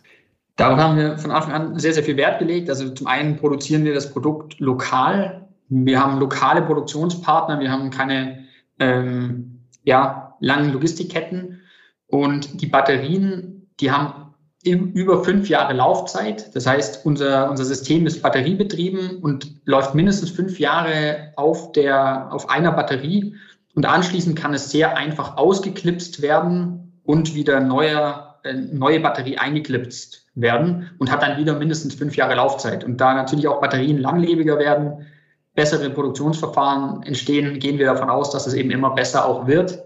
Darauf 0.58 0.80
haben 0.80 0.98
wir 0.98 1.18
von 1.18 1.32
Anfang 1.32 1.52
an 1.52 1.80
sehr, 1.80 1.94
sehr 1.94 2.04
viel 2.04 2.16
Wert 2.18 2.40
gelegt. 2.40 2.70
Also 2.70 2.90
zum 2.90 3.08
einen 3.08 3.36
produzieren 3.36 3.84
wir 3.84 3.94
das 3.94 4.14
Produkt 4.14 4.60
lokal 4.60 5.45
wir 5.70 6.02
haben 6.02 6.20
lokale 6.20 6.62
Produktionspartner, 6.62 7.60
wir 7.60 7.72
haben 7.72 7.90
keine 7.90 8.46
ähm, 8.80 9.62
ja, 9.84 10.36
langen 10.40 10.74
Logistikketten 10.74 11.62
und 12.08 12.62
die 12.62 12.68
Batterien, 12.68 13.70
die 13.80 13.92
haben 13.92 14.34
über 14.64 15.24
fünf 15.24 15.48
Jahre 15.48 15.74
Laufzeit. 15.74 16.56
Das 16.56 16.66
heißt, 16.66 17.06
unser, 17.06 17.52
unser 17.52 17.66
System 17.66 18.08
ist 18.08 18.24
batteriebetrieben 18.24 19.18
und 19.22 19.62
läuft 19.66 19.94
mindestens 19.94 20.32
fünf 20.32 20.60
Jahre 20.60 21.34
auf, 21.36 21.72
der, 21.74 22.34
auf 22.34 22.50
einer 22.50 22.72
Batterie. 22.72 23.36
Und 23.76 23.86
anschließend 23.86 24.36
kann 24.36 24.56
es 24.56 24.72
sehr 24.72 24.98
einfach 24.98 25.38
ausgeklipst 25.38 26.24
werden 26.24 27.00
und 27.04 27.36
wieder 27.36 27.60
neuer 27.60 28.40
äh, 28.46 28.54
neue 28.54 29.00
Batterie 29.00 29.38
eingeklipst 29.38 30.28
werden 30.36 30.92
und 31.00 31.12
hat 31.12 31.24
dann 31.24 31.38
wieder 31.38 31.58
mindestens 31.58 31.96
fünf 31.96 32.16
Jahre 32.16 32.36
Laufzeit. 32.36 32.84
Und 32.84 33.02
da 33.02 33.14
natürlich 33.16 33.48
auch 33.48 33.60
Batterien 33.60 33.98
langlebiger 33.98 34.60
werden, 34.60 35.08
bessere 35.56 35.90
Produktionsverfahren 35.90 37.04
entstehen, 37.04 37.60
gehen 37.60 37.80
wir 37.80 37.88
davon 37.88 38.10
aus, 38.10 38.32
dass 38.32 38.46
es 38.46 38.54
eben 38.54 38.72
immer 38.72 38.92
besser 38.92 39.26
auch 39.26 39.48
wird. 39.48 39.80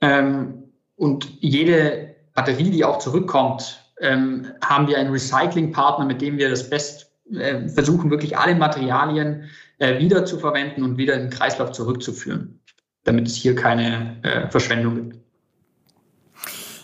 Ähm, 0.00 0.64
und 0.96 1.28
jede 1.40 2.14
Batterie, 2.34 2.70
die 2.70 2.84
auch 2.84 2.98
zurückkommt, 2.98 3.82
ähm, 4.00 4.52
haben 4.62 4.86
wir 4.86 4.98
einen 4.98 5.10
Recyclingpartner, 5.10 6.04
mit 6.04 6.20
dem 6.20 6.36
wir 6.36 6.50
das 6.50 6.68
Best 6.68 7.10
äh, 7.32 7.68
versuchen, 7.68 8.10
wirklich 8.10 8.36
alle 8.36 8.54
Materialien 8.54 9.48
äh, 9.78 9.98
wieder 9.98 10.24
zu 10.24 10.38
verwenden 10.38 10.82
und 10.82 10.98
wieder 10.98 11.14
in 11.14 11.22
den 11.22 11.30
Kreislauf 11.30 11.72
zurückzuführen, 11.72 12.60
damit 13.04 13.26
es 13.26 13.34
hier 13.34 13.54
keine 13.54 14.16
äh, 14.22 14.50
Verschwendung 14.50 14.94
gibt. 14.96 15.16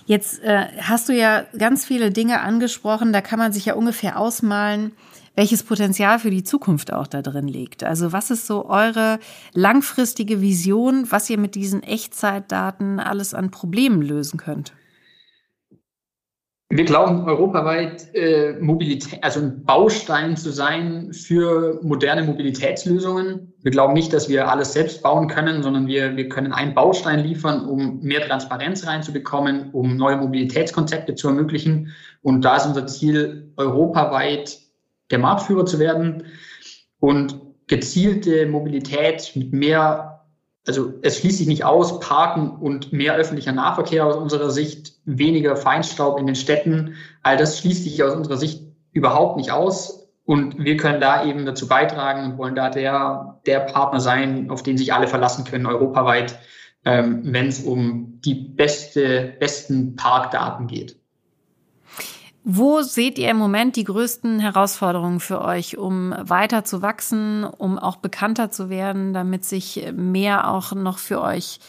Jetzt 0.07 0.43
äh, 0.43 0.67
hast 0.81 1.09
du 1.09 1.13
ja 1.13 1.45
ganz 1.57 1.85
viele 1.85 2.11
Dinge 2.11 2.41
angesprochen, 2.41 3.13
da 3.13 3.21
kann 3.21 3.39
man 3.39 3.53
sich 3.53 3.67
ja 3.67 3.75
ungefähr 3.75 4.19
ausmalen, 4.19 4.93
welches 5.35 5.63
Potenzial 5.63 6.19
für 6.19 6.31
die 6.31 6.45
Zukunft 6.45 6.93
auch 6.93 7.07
da 7.07 7.23
drin 7.23 7.49
liegt. 7.49 7.85
Also 7.85 8.13
was 8.13 8.31
ist 8.31 8.47
so 8.47 8.69
eure 8.69 9.19
langfristige 9.55 10.41
Vision, 10.41 11.07
was 11.11 11.31
ihr 11.31 11.39
mit 11.39 11.55
diesen 11.55 11.83
Echtzeitdaten 11.83 13.01
alles 13.01 13.35
an 13.35 13.51
Problemen 13.51 14.03
lösen 14.03 14.39
könnt? 14.39 14.73
Wir 16.75 16.87
glauben 16.87 17.27
europaweit 17.27 18.15
äh, 18.15 18.55
Mobilität, 18.59 19.23
also 19.23 19.41
ein 19.41 19.63
Baustein 19.63 20.39
zu 20.39 20.51
sein 20.51 21.13
für 21.13 21.79
moderne 21.83 22.23
Mobilitätslösungen. 22.23 23.53
Wir 23.63 23.71
glauben 23.71 23.93
nicht, 23.93 24.11
dass 24.15 24.31
wir 24.31 24.49
alles 24.49 24.73
selbst 24.73 25.03
bauen 25.03 25.29
können, 25.29 25.63
sondern 25.63 25.87
wir, 25.87 26.17
wir 26.17 26.31
können 26.31 26.51
einen 26.55 26.73
Baustein 26.73 27.21
liefern, 27.21 27.69
um 27.69 28.01
mehr 28.01 28.27
Transparenz 28.27 28.87
reinzubekommen, 28.87 29.69
um 29.73 29.99
neue 29.99 30.17
Mobilitätskonzepte 30.17 31.15
zu 31.15 31.29
ermöglichen. 31.29 31.93
Und 32.23 32.41
da 32.43 32.57
ist 32.57 32.65
unser 32.65 32.87
Ziel, 32.87 33.53
europaweit 33.59 34.62
der 35.13 35.21
Marktführer 35.21 35.65
zu 35.65 35.79
werden 35.79 36.25
und 36.99 37.41
gezielte 37.69 38.47
Mobilität 38.47 39.33
mit 39.37 39.53
mehr 39.53 40.13
also 40.67 40.95
es 41.03 41.19
schließt 41.19 41.39
sich 41.39 41.49
nicht 41.49 41.65
aus, 41.65 41.99
Parken 41.99 42.51
und 42.51 42.93
mehr 42.93 43.17
öffentlicher 43.17 43.53
Nahverkehr 43.53 44.07
aus 44.07 44.17
unserer 44.17 44.51
Sicht, 44.51 44.95
weniger 45.05 45.57
Feinstaub 45.57 46.19
in 46.19 46.27
den 46.27 46.37
Städten, 46.37 46.95
all 47.23 47.37
das 47.37 47.59
schließt 47.59 47.83
sich 47.83 48.03
aus 48.03 48.15
unserer 48.15 48.37
Sicht 48.37 48.63
überhaupt 48.93 49.37
nicht 49.37 49.51
aus. 49.51 50.09
Und 50.25 50.63
wir 50.63 50.77
können 50.77 51.01
da 51.01 51.25
eben 51.25 51.47
dazu 51.47 51.67
beitragen 51.67 52.25
und 52.25 52.39
wollen 52.39 52.55
da 52.55 52.71
der, 52.71 53.41
der 53.45 53.59
Partner 53.61 53.99
sein, 53.99 54.51
auf 54.51 54.63
den 54.63 54.79
sich 54.79 54.93
alle 54.93 55.09
verlassen 55.09 55.45
können, 55.45 55.67
europaweit, 55.67 56.39
ähm, 56.85 57.23
wenn 57.25 57.49
es 57.49 57.65
um 57.65 58.21
die 58.25 58.35
beste, 58.35 59.35
besten 59.41 59.97
Parkdaten 59.97 60.69
geht. 60.69 61.02
Wo 62.45 62.83
seht 62.83 63.19
ihr 63.19 63.31
im 63.31 63.37
Moment 63.37 63.77
die 63.77 63.85
größten 63.85 64.41
Herausforderungen 64.41 65.21
für 65.21 65.43
euch, 65.43 65.79
um 65.79 66.13
weiter 66.19 66.65
zu 66.65 66.83
wachsen, 66.83 67.45
um 67.45 67.79
auch 67.79 67.97
bekannter 67.97 68.51
zu 68.51 68.69
werden, 68.69 69.15
damit 69.15 69.45
sich 69.45 69.93
mehr 69.95 70.51
auch 70.51 70.73
noch 70.73 70.99
für 70.99 71.23
euch 71.23 71.61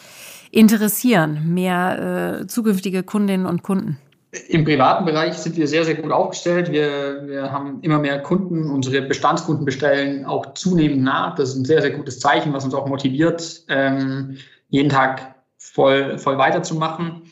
interessieren, 0.49 1.53
mehr 1.53 2.39
äh, 2.41 2.47
zukünftige 2.47 3.03
Kundinnen 3.03 3.45
und 3.45 3.61
Kunden? 3.61 3.99
Im 4.47 4.65
privaten 4.65 5.05
Bereich 5.05 5.35
sind 5.35 5.57
wir 5.57 5.67
sehr, 5.67 5.85
sehr 5.85 5.93
gut 5.93 6.11
aufgestellt. 6.11 6.71
Wir, 6.71 7.21
wir 7.27 7.51
haben 7.51 7.79
immer 7.81 7.99
mehr 7.99 8.19
Kunden. 8.23 8.71
Unsere 8.71 9.03
Bestandskunden 9.03 9.63
bestellen 9.63 10.25
auch 10.25 10.55
zunehmend 10.55 11.03
nach. 11.03 11.35
Das 11.35 11.49
ist 11.49 11.55
ein 11.55 11.65
sehr, 11.65 11.81
sehr 11.83 11.91
gutes 11.91 12.19
Zeichen, 12.19 12.51
was 12.51 12.65
uns 12.65 12.73
auch 12.73 12.87
motiviert, 12.87 13.63
ähm, 13.69 14.37
jeden 14.69 14.89
Tag 14.89 15.35
voll, 15.59 16.17
voll 16.17 16.39
weiterzumachen. 16.39 17.23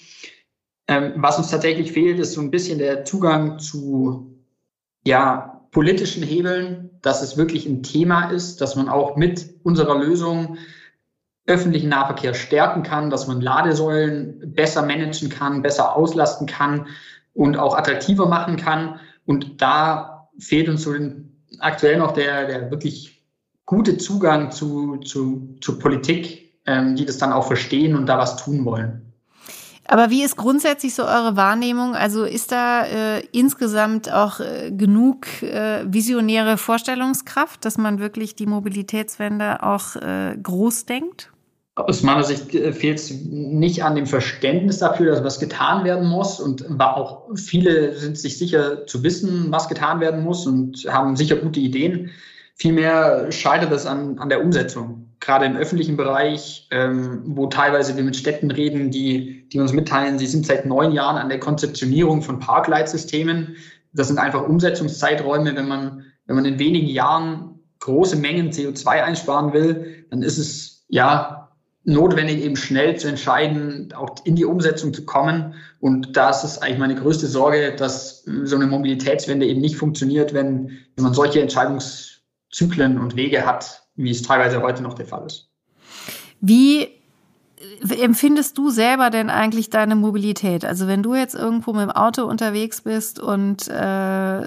Ähm, 0.92 1.14
was 1.16 1.38
uns 1.38 1.50
tatsächlich 1.50 1.94
fehlt, 1.94 2.20
ist 2.20 2.34
so 2.34 2.42
ein 2.42 2.52
bisschen 2.52 2.78
der 2.78 3.06
Zugang 3.06 3.60
zu 3.60 4.36
ja, 5.06 5.62
politischen 5.72 6.22
Hebeln, 6.22 6.90
dass 7.02 7.22
es 7.22 7.38
wirklich 7.38 7.66
ein 7.66 7.82
Thema 7.82 8.30
ist, 8.30 8.60
dass 8.60 8.76
man 8.76 8.90
auch 8.90 9.16
mit 9.16 9.56
unserer 9.64 9.98
Lösung 9.98 10.58
öffentlichen 11.48 11.88
Nahverkehr 11.88 12.34
stärken 12.34 12.84
kann, 12.84 13.10
dass 13.10 13.26
man 13.26 13.40
Ladesäulen 13.40 14.54
besser 14.54 14.86
managen 14.86 15.30
kann, 15.30 15.62
besser 15.62 15.96
auslasten 15.96 16.46
kann 16.46 16.88
und 17.34 17.58
auch 17.58 17.78
attraktiver 17.78 18.28
machen 18.28 18.58
kann. 18.58 19.00
Und 19.26 19.62
da 19.62 20.30
fehlt 20.40 20.68
uns 20.68 20.82
so 20.82 20.94
aktuell 21.60 22.00
noch 22.00 22.12
der, 22.12 22.48
der 22.48 22.70
wirklich 22.70 23.24
gute 23.66 23.98
Zugang 23.98 24.52
zu, 24.52 24.98
zu, 24.98 25.56
zu 25.62 25.80
Politik, 25.80 26.60
ähm, 26.66 26.98
die 26.98 27.06
das 27.06 27.18
dann 27.18 27.32
auch 27.32 27.48
verstehen 27.48 27.96
und 27.96 28.08
da 28.08 28.18
was 28.18 28.36
tun 28.36 28.66
wollen. 28.66 29.11
Aber 29.86 30.10
wie 30.10 30.24
ist 30.24 30.38
grundsätzlich 30.38 30.96
so 30.96 31.04
eure 31.04 31.36
Wahrnehmung? 31.36 31.96
Also 31.96 32.24
ist 32.24 32.52
da 32.52 32.86
äh, 32.86 33.26
insgesamt 33.32 34.12
auch 34.12 34.40
äh, 34.40 34.72
genug 34.72 35.42
äh, 35.42 35.84
visionäre 35.86 36.58
Vorstellungskraft, 36.58 37.66
dass 37.66 37.78
man 37.78 38.00
wirklich 38.00 38.36
die 38.36 38.46
Mobilitätswende 38.46 39.64
auch 39.64 39.96
äh, 39.96 40.38
groß 40.42 40.86
denkt? 40.86 41.32
Aus 41.76 42.04
meiner 42.04 42.24
Sicht 42.24 42.54
äh, 42.54 42.74
fehlt 42.74 43.00
es 43.00 43.12
nicht 43.12 43.84
an 43.84 43.96
dem 43.96 44.06
Verständnis 44.06 44.80
dafür, 44.80 45.12
dass 45.12 45.24
was 45.24 45.40
getan 45.40 45.84
werden 45.84 46.08
muss. 46.08 46.40
Und 46.40 46.66
auch 46.80 47.28
viele 47.36 47.96
sind 47.96 48.18
sich 48.18 48.38
sicher 48.38 48.86
zu 48.86 49.04
wissen, 49.04 49.48
was 49.50 49.68
getan 49.68 50.00
werden 50.00 50.24
muss 50.24 50.46
und 50.46 50.86
haben 50.90 51.16
sicher 51.16 51.38
gute 51.38 51.60
Ideen. 51.60 52.12
Vielmehr 52.56 53.32
scheitert 53.32 53.72
es 53.72 53.86
an, 53.86 54.20
an 54.20 54.30
der 54.30 54.44
Umsetzung 54.44 55.11
gerade 55.22 55.46
im 55.46 55.56
öffentlichen 55.56 55.96
Bereich, 55.96 56.68
ähm, 56.72 57.22
wo 57.26 57.48
teilweise 57.48 57.96
wir 57.96 58.04
mit 58.04 58.16
Städten 58.16 58.52
reden, 58.52 58.92
die, 58.92 59.48
die 59.50 59.60
uns 59.60 59.72
mitteilen, 59.72 60.20
sie 60.20 60.26
sind 60.26 60.46
seit 60.46 60.66
neun 60.66 60.92
Jahren 60.92 61.18
an 61.18 61.30
der 61.30 61.40
Konzeptionierung 61.40 62.24
von 62.24 62.40
Parkleitsystemen. 62.40 63.56
Das 63.94 64.08
sind 64.08 64.18
einfach 64.18 64.48
Umsetzungszeiträume. 64.48 65.56
Wenn 65.56 65.68
man, 65.68 66.06
wenn 66.26 66.36
man 66.36 66.46
in 66.46 66.60
wenigen 66.60 66.88
Jahren 66.88 67.60
große 67.80 68.16
Mengen 68.16 68.52
CO2 68.52 68.88
einsparen 68.88 69.54
will, 69.54 70.06
dann 70.10 70.24
ist 70.24 70.38
es 70.38 70.86
ja 70.90 71.50
notwendig, 71.84 72.44
eben 72.44 72.56
schnell 72.56 72.98
zu 72.98 73.08
entscheiden, 73.08 73.94
auch 73.94 74.16
in 74.24 74.36
die 74.36 74.46
Umsetzung 74.46 74.94
zu 74.94 75.06
kommen. 75.06 75.56
Und 75.80 76.18
das 76.18 76.44
ist 76.44 76.60
eigentlich 76.60 76.80
meine 76.80 76.96
größte 76.96 77.28
Sorge, 77.28 77.76
dass 77.76 78.24
so 78.44 78.56
eine 78.56 78.68
Mobilitätswende 78.68 79.46
eben 79.46 79.62
nicht 79.62 79.76
funktioniert, 79.76 80.34
wenn, 80.34 80.80
wenn 80.96 81.04
man 81.04 81.14
solche 81.14 81.42
Entscheidungszyklen 81.42 83.00
und 83.00 83.16
Wege 83.16 83.46
hat, 83.46 83.81
wie 83.96 84.12
es 84.12 84.22
teilweise 84.22 84.62
heute 84.62 84.84
noch 84.84 84.94
der 84.94 85.06
Fall 85.06 85.26
ist. 85.26 85.50
Wie 86.40 86.90
empfindest 88.02 88.58
du 88.58 88.70
selber 88.70 89.10
denn 89.10 89.30
eigentlich 89.30 89.70
deine 89.70 89.96
Mobilität? 89.96 90.66
Also 90.66 90.88
wenn 90.88 91.04
du 91.04 91.16
jetzt 91.16 91.36
irgendwo 91.36 91.74
mit 91.74 91.84
dem 91.84 91.92
Auto 91.92 92.26
unterwegs 92.26 92.82
bist 92.82 93.20
und 93.20 93.68
äh, 93.68 94.42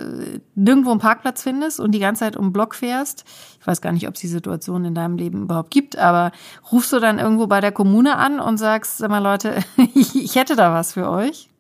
nirgendwo 0.54 0.90
einen 0.90 1.00
Parkplatz 1.00 1.42
findest 1.42 1.80
und 1.80 1.92
die 1.92 2.00
ganze 2.00 2.20
Zeit 2.20 2.36
um 2.36 2.46
den 2.46 2.52
Block 2.52 2.74
fährst, 2.74 3.24
ich 3.60 3.66
weiß 3.66 3.80
gar 3.80 3.92
nicht, 3.92 4.08
ob 4.08 4.14
es 4.14 4.20
die 4.20 4.28
Situation 4.28 4.84
in 4.84 4.94
deinem 4.94 5.16
Leben 5.16 5.42
überhaupt 5.42 5.70
gibt, 5.70 5.96
aber 5.96 6.32
rufst 6.72 6.92
du 6.92 6.98
dann 6.98 7.18
irgendwo 7.18 7.46
bei 7.46 7.60
der 7.60 7.72
Kommune 7.72 8.16
an 8.16 8.40
und 8.40 8.58
sagst, 8.58 8.98
sag 8.98 9.10
mal 9.10 9.22
Leute, 9.22 9.56
ich 9.94 10.34
hätte 10.34 10.56
da 10.56 10.72
was 10.72 10.94
für 10.94 11.08
euch? 11.08 11.50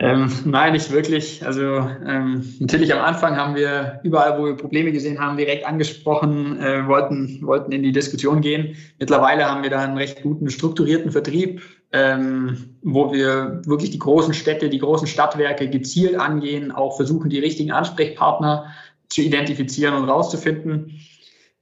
Ähm, 0.00 0.30
nein, 0.44 0.74
nicht 0.74 0.92
wirklich. 0.92 1.44
Also 1.44 1.64
ähm, 1.64 2.54
natürlich 2.60 2.94
am 2.94 3.00
Anfang 3.00 3.36
haben 3.36 3.56
wir 3.56 3.98
überall, 4.04 4.38
wo 4.38 4.46
wir 4.46 4.56
Probleme 4.56 4.92
gesehen 4.92 5.18
haben, 5.18 5.36
direkt 5.36 5.66
angesprochen, 5.66 6.60
äh, 6.60 6.86
wollten, 6.86 7.44
wollten 7.44 7.72
in 7.72 7.82
die 7.82 7.90
Diskussion 7.90 8.40
gehen. 8.40 8.76
Mittlerweile 9.00 9.46
haben 9.46 9.64
wir 9.64 9.70
da 9.70 9.80
einen 9.80 9.98
recht 9.98 10.22
guten 10.22 10.50
strukturierten 10.50 11.10
Vertrieb, 11.10 11.62
ähm, 11.90 12.76
wo 12.82 13.12
wir 13.12 13.60
wirklich 13.64 13.90
die 13.90 13.98
großen 13.98 14.34
Städte, 14.34 14.68
die 14.68 14.78
großen 14.78 15.08
Stadtwerke 15.08 15.68
gezielt 15.68 16.14
angehen, 16.14 16.70
auch 16.70 16.96
versuchen, 16.96 17.28
die 17.28 17.40
richtigen 17.40 17.72
Ansprechpartner 17.72 18.72
zu 19.08 19.22
identifizieren 19.22 19.94
und 19.94 20.08
rauszufinden. 20.08 21.00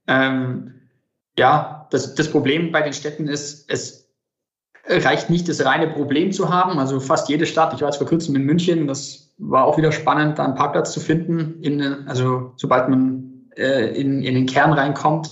Ähm, 0.08 0.74
ja, 1.38 1.88
das, 1.90 2.14
das 2.14 2.30
Problem 2.30 2.70
bei 2.70 2.82
den 2.82 2.92
Städten 2.92 3.28
ist, 3.28 3.70
es 3.70 4.05
reicht 4.88 5.30
nicht, 5.30 5.48
das 5.48 5.64
reine 5.64 5.88
Problem 5.88 6.32
zu 6.32 6.48
haben. 6.48 6.78
Also 6.78 7.00
fast 7.00 7.28
jede 7.28 7.46
Stadt, 7.46 7.74
ich 7.74 7.80
war 7.80 7.88
jetzt 7.88 7.98
vor 7.98 8.06
kurzem 8.06 8.36
in 8.36 8.42
München, 8.42 8.86
das 8.86 9.34
war 9.38 9.64
auch 9.64 9.76
wieder 9.76 9.92
spannend, 9.92 10.38
da 10.38 10.44
einen 10.44 10.54
Parkplatz 10.54 10.92
zu 10.92 11.00
finden, 11.00 11.62
in, 11.62 11.82
also 12.06 12.52
sobald 12.56 12.88
man 12.88 13.26
äh, 13.56 13.98
in, 14.00 14.22
in 14.22 14.34
den 14.34 14.46
Kern 14.46 14.72
reinkommt. 14.72 15.30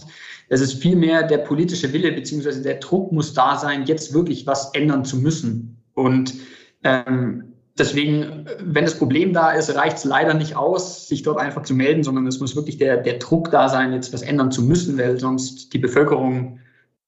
Es 0.49 0.61
ist 0.61 0.75
vielmehr 0.75 1.23
der 1.23 1.39
politische 1.39 1.93
Wille 1.93 2.13
beziehungsweise 2.13 2.63
der 2.63 2.75
Druck 2.75 3.13
muss 3.13 3.33
da 3.33 3.57
sein, 3.57 3.85
jetzt 3.87 4.13
wirklich 4.13 4.47
was 4.47 4.75
ändern 4.75 5.05
zu 5.05 5.17
müssen. 5.17 5.83
Und 5.95 6.35
ähm, 6.83 7.55
deswegen, 7.79 8.47
wenn 8.61 8.85
das 8.85 8.99
Problem 8.99 9.33
da 9.33 9.53
ist, 9.53 9.75
reicht 9.75 9.97
es 9.99 10.05
leider 10.05 10.35
nicht 10.35 10.55
aus, 10.55 11.09
sich 11.09 11.23
dort 11.23 11.39
einfach 11.39 11.63
zu 11.63 11.75
melden, 11.75 12.03
sondern 12.03 12.27
es 12.27 12.41
muss 12.41 12.57
wirklich 12.57 12.77
der, 12.77 12.99
der 12.99 13.19
Druck 13.19 13.51
da 13.51 13.69
sein, 13.69 13.93
jetzt 13.95 14.13
was 14.13 14.23
ändern 14.23 14.51
zu 14.51 14.63
müssen, 14.63 14.99
weil 14.99 15.19
sonst 15.19 15.73
die 15.73 15.79
Bevölkerung 15.79 16.59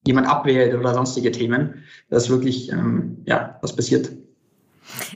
jemand 0.07 0.27
abwählt 0.27 0.73
oder 0.75 0.93
sonstige 0.93 1.31
Themen, 1.31 1.83
dass 2.09 2.29
wirklich 2.29 2.71
ähm, 2.71 3.17
ja, 3.25 3.57
was 3.61 3.75
passiert. 3.75 4.09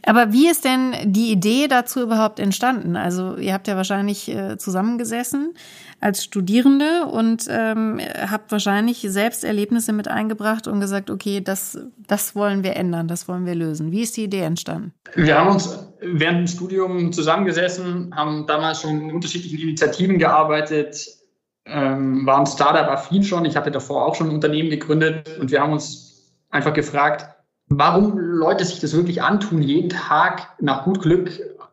Aber 0.06 0.34
wie 0.34 0.50
ist 0.50 0.66
denn 0.66 0.94
die 1.06 1.32
Idee 1.32 1.68
dazu 1.68 2.02
überhaupt 2.02 2.40
entstanden? 2.40 2.96
Also 2.96 3.38
ihr 3.38 3.54
habt 3.54 3.68
ja 3.68 3.76
wahrscheinlich 3.76 4.30
äh, 4.30 4.58
zusammengesessen 4.58 5.54
als 6.00 6.24
Studierende 6.24 7.06
und 7.06 7.46
ähm, 7.50 8.00
habt 8.30 8.52
wahrscheinlich 8.52 9.06
selbst 9.08 9.44
Erlebnisse 9.44 9.94
mit 9.94 10.08
eingebracht 10.08 10.68
und 10.68 10.80
gesagt, 10.80 11.10
okay, 11.10 11.42
das, 11.42 11.78
das 11.98 12.36
wollen 12.36 12.64
wir 12.64 12.76
ändern, 12.76 13.08
das 13.08 13.28
wollen 13.28 13.46
wir 13.46 13.56
lösen. 13.56 13.92
Wie 13.92 14.02
ist 14.02 14.18
die 14.18 14.24
Idee 14.24 14.42
entstanden? 14.42 14.94
Wir 15.16 15.38
haben 15.38 15.52
uns 15.52 15.78
während 16.02 16.40
dem 16.40 16.48
Studium 16.48 17.14
zusammengesessen, 17.14 18.14
haben 18.16 18.48
damals 18.48 18.82
schon 18.82 19.02
in 19.02 19.12
unterschiedlichen 19.12 19.60
Initiativen 19.60 20.18
gearbeitet, 20.18 21.21
ähm, 21.65 22.25
waren 22.25 22.46
Startup-affin 22.46 23.24
schon. 23.24 23.46
Ich 23.46 23.56
hatte 23.56 23.72
davor 23.72 24.06
auch 24.06 24.15
schon 24.15 24.30
ein 24.30 24.36
Unternehmen 24.36 24.70
gegründet 24.70 25.38
und 25.39 25.51
wir 25.51 25.62
haben 25.62 25.74
uns 25.74 26.34
einfach 26.50 26.74
gefragt, 26.74 27.25
warum 27.68 28.18
Leute 28.18 28.65
sich 28.65 28.80
das 28.80 28.94
wirklich 28.94 29.22
antun, 29.22 29.62
jeden 29.62 29.89
Tag 29.89 30.50
nach 30.60 30.84
gut 30.84 31.01
Glück 31.01 31.32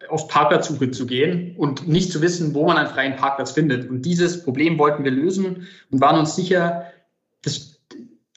auf 0.08 0.28
Parkplatzsuche 0.28 0.90
zu 0.90 1.06
gehen 1.06 1.54
und 1.56 1.86
nicht 1.86 2.12
zu 2.12 2.22
wissen, 2.22 2.54
wo 2.54 2.66
man 2.66 2.76
einen 2.76 2.88
freien 2.88 3.16
Parkplatz 3.16 3.52
findet. 3.52 3.90
Und 3.90 4.02
dieses 4.02 4.42
Problem 4.42 4.78
wollten 4.78 5.04
wir 5.04 5.10
lösen 5.10 5.66
und 5.90 6.00
waren 6.00 6.18
uns 6.18 6.34
sicher, 6.34 6.84
dass 7.42 7.80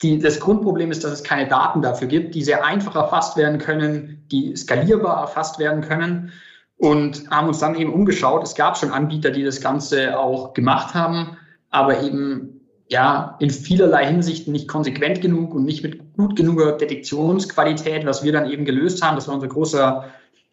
die, 0.02 0.20
das 0.20 0.40
Grundproblem 0.40 0.92
ist, 0.92 1.04
dass 1.04 1.12
es 1.12 1.24
keine 1.24 1.48
Daten 1.48 1.82
dafür 1.82 2.08
gibt, 2.08 2.36
die 2.36 2.44
sehr 2.44 2.66
einfach 2.66 2.96
erfasst 2.96 3.38
werden 3.38 3.60
können, 3.60 4.26
die 4.32 4.56
skalierbar 4.56 5.22
erfasst 5.22 5.60
werden 5.60 5.82
können 5.82 6.32
und 6.78 7.30
haben 7.30 7.48
uns 7.48 7.60
dann 7.60 7.76
eben 7.76 7.94
umgeschaut. 7.94 8.44
Es 8.44 8.56
gab 8.56 8.78
schon 8.78 8.92
Anbieter, 8.92 9.30
die 9.30 9.44
das 9.44 9.62
Ganze 9.62 10.20
auch 10.20 10.54
gemacht 10.54 10.96
haben, 10.96 11.38
aber 11.72 12.04
eben 12.04 12.62
ja 12.90 13.38
in 13.40 13.50
vielerlei 13.50 14.06
Hinsicht 14.06 14.48
nicht 14.48 14.68
konsequent 14.68 15.22
genug 15.22 15.56
und 15.56 15.64
nicht 15.64 15.82
mit 15.82 16.14
gut 16.14 16.36
genuger 16.36 16.74
Detektionsqualität, 16.74 18.06
was 18.06 18.24
wir 18.24 18.32
dann 18.32 18.50
eben 18.50 18.66
gelöst 18.66 19.02
haben. 19.02 19.16
Das 19.16 19.28
war 19.28 19.36
unser 19.36 19.48
großer 19.48 20.06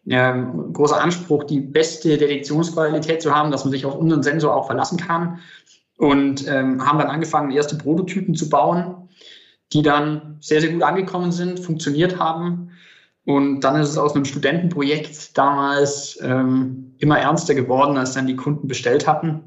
äh, 0.07 0.33
großer 0.73 0.99
Anspruch, 0.99 1.43
die 1.43 1.59
beste 1.59 2.17
Detektionsqualität 2.17 3.21
zu 3.21 3.35
haben, 3.35 3.51
dass 3.51 3.65
man 3.65 3.71
sich 3.71 3.85
auf 3.85 3.95
unseren 3.95 4.23
Sensor 4.23 4.55
auch 4.55 4.65
verlassen 4.67 4.97
kann. 4.97 5.39
Und 5.97 6.47
ähm, 6.47 6.85
haben 6.85 6.97
dann 6.97 7.09
angefangen, 7.09 7.51
erste 7.51 7.75
Prototypen 7.75 8.33
zu 8.33 8.49
bauen, 8.49 9.09
die 9.73 9.81
dann 9.81 10.37
sehr, 10.39 10.61
sehr 10.61 10.71
gut 10.71 10.81
angekommen 10.81 11.33
sind, 11.33 11.59
funktioniert 11.59 12.17
haben. 12.17 12.71
Und 13.25 13.59
dann 13.61 13.75
ist 13.79 13.89
es 13.89 13.97
aus 13.97 14.15
einem 14.15 14.23
Studentenprojekt 14.23 15.37
damals 15.37 16.17
ähm, 16.21 16.95
immer 16.99 17.19
ernster 17.19 17.53
geworden, 17.53 17.97
als 17.97 18.13
dann 18.13 18.27
die 18.27 18.37
Kunden 18.37 18.67
bestellt 18.67 19.07
hatten. 19.07 19.43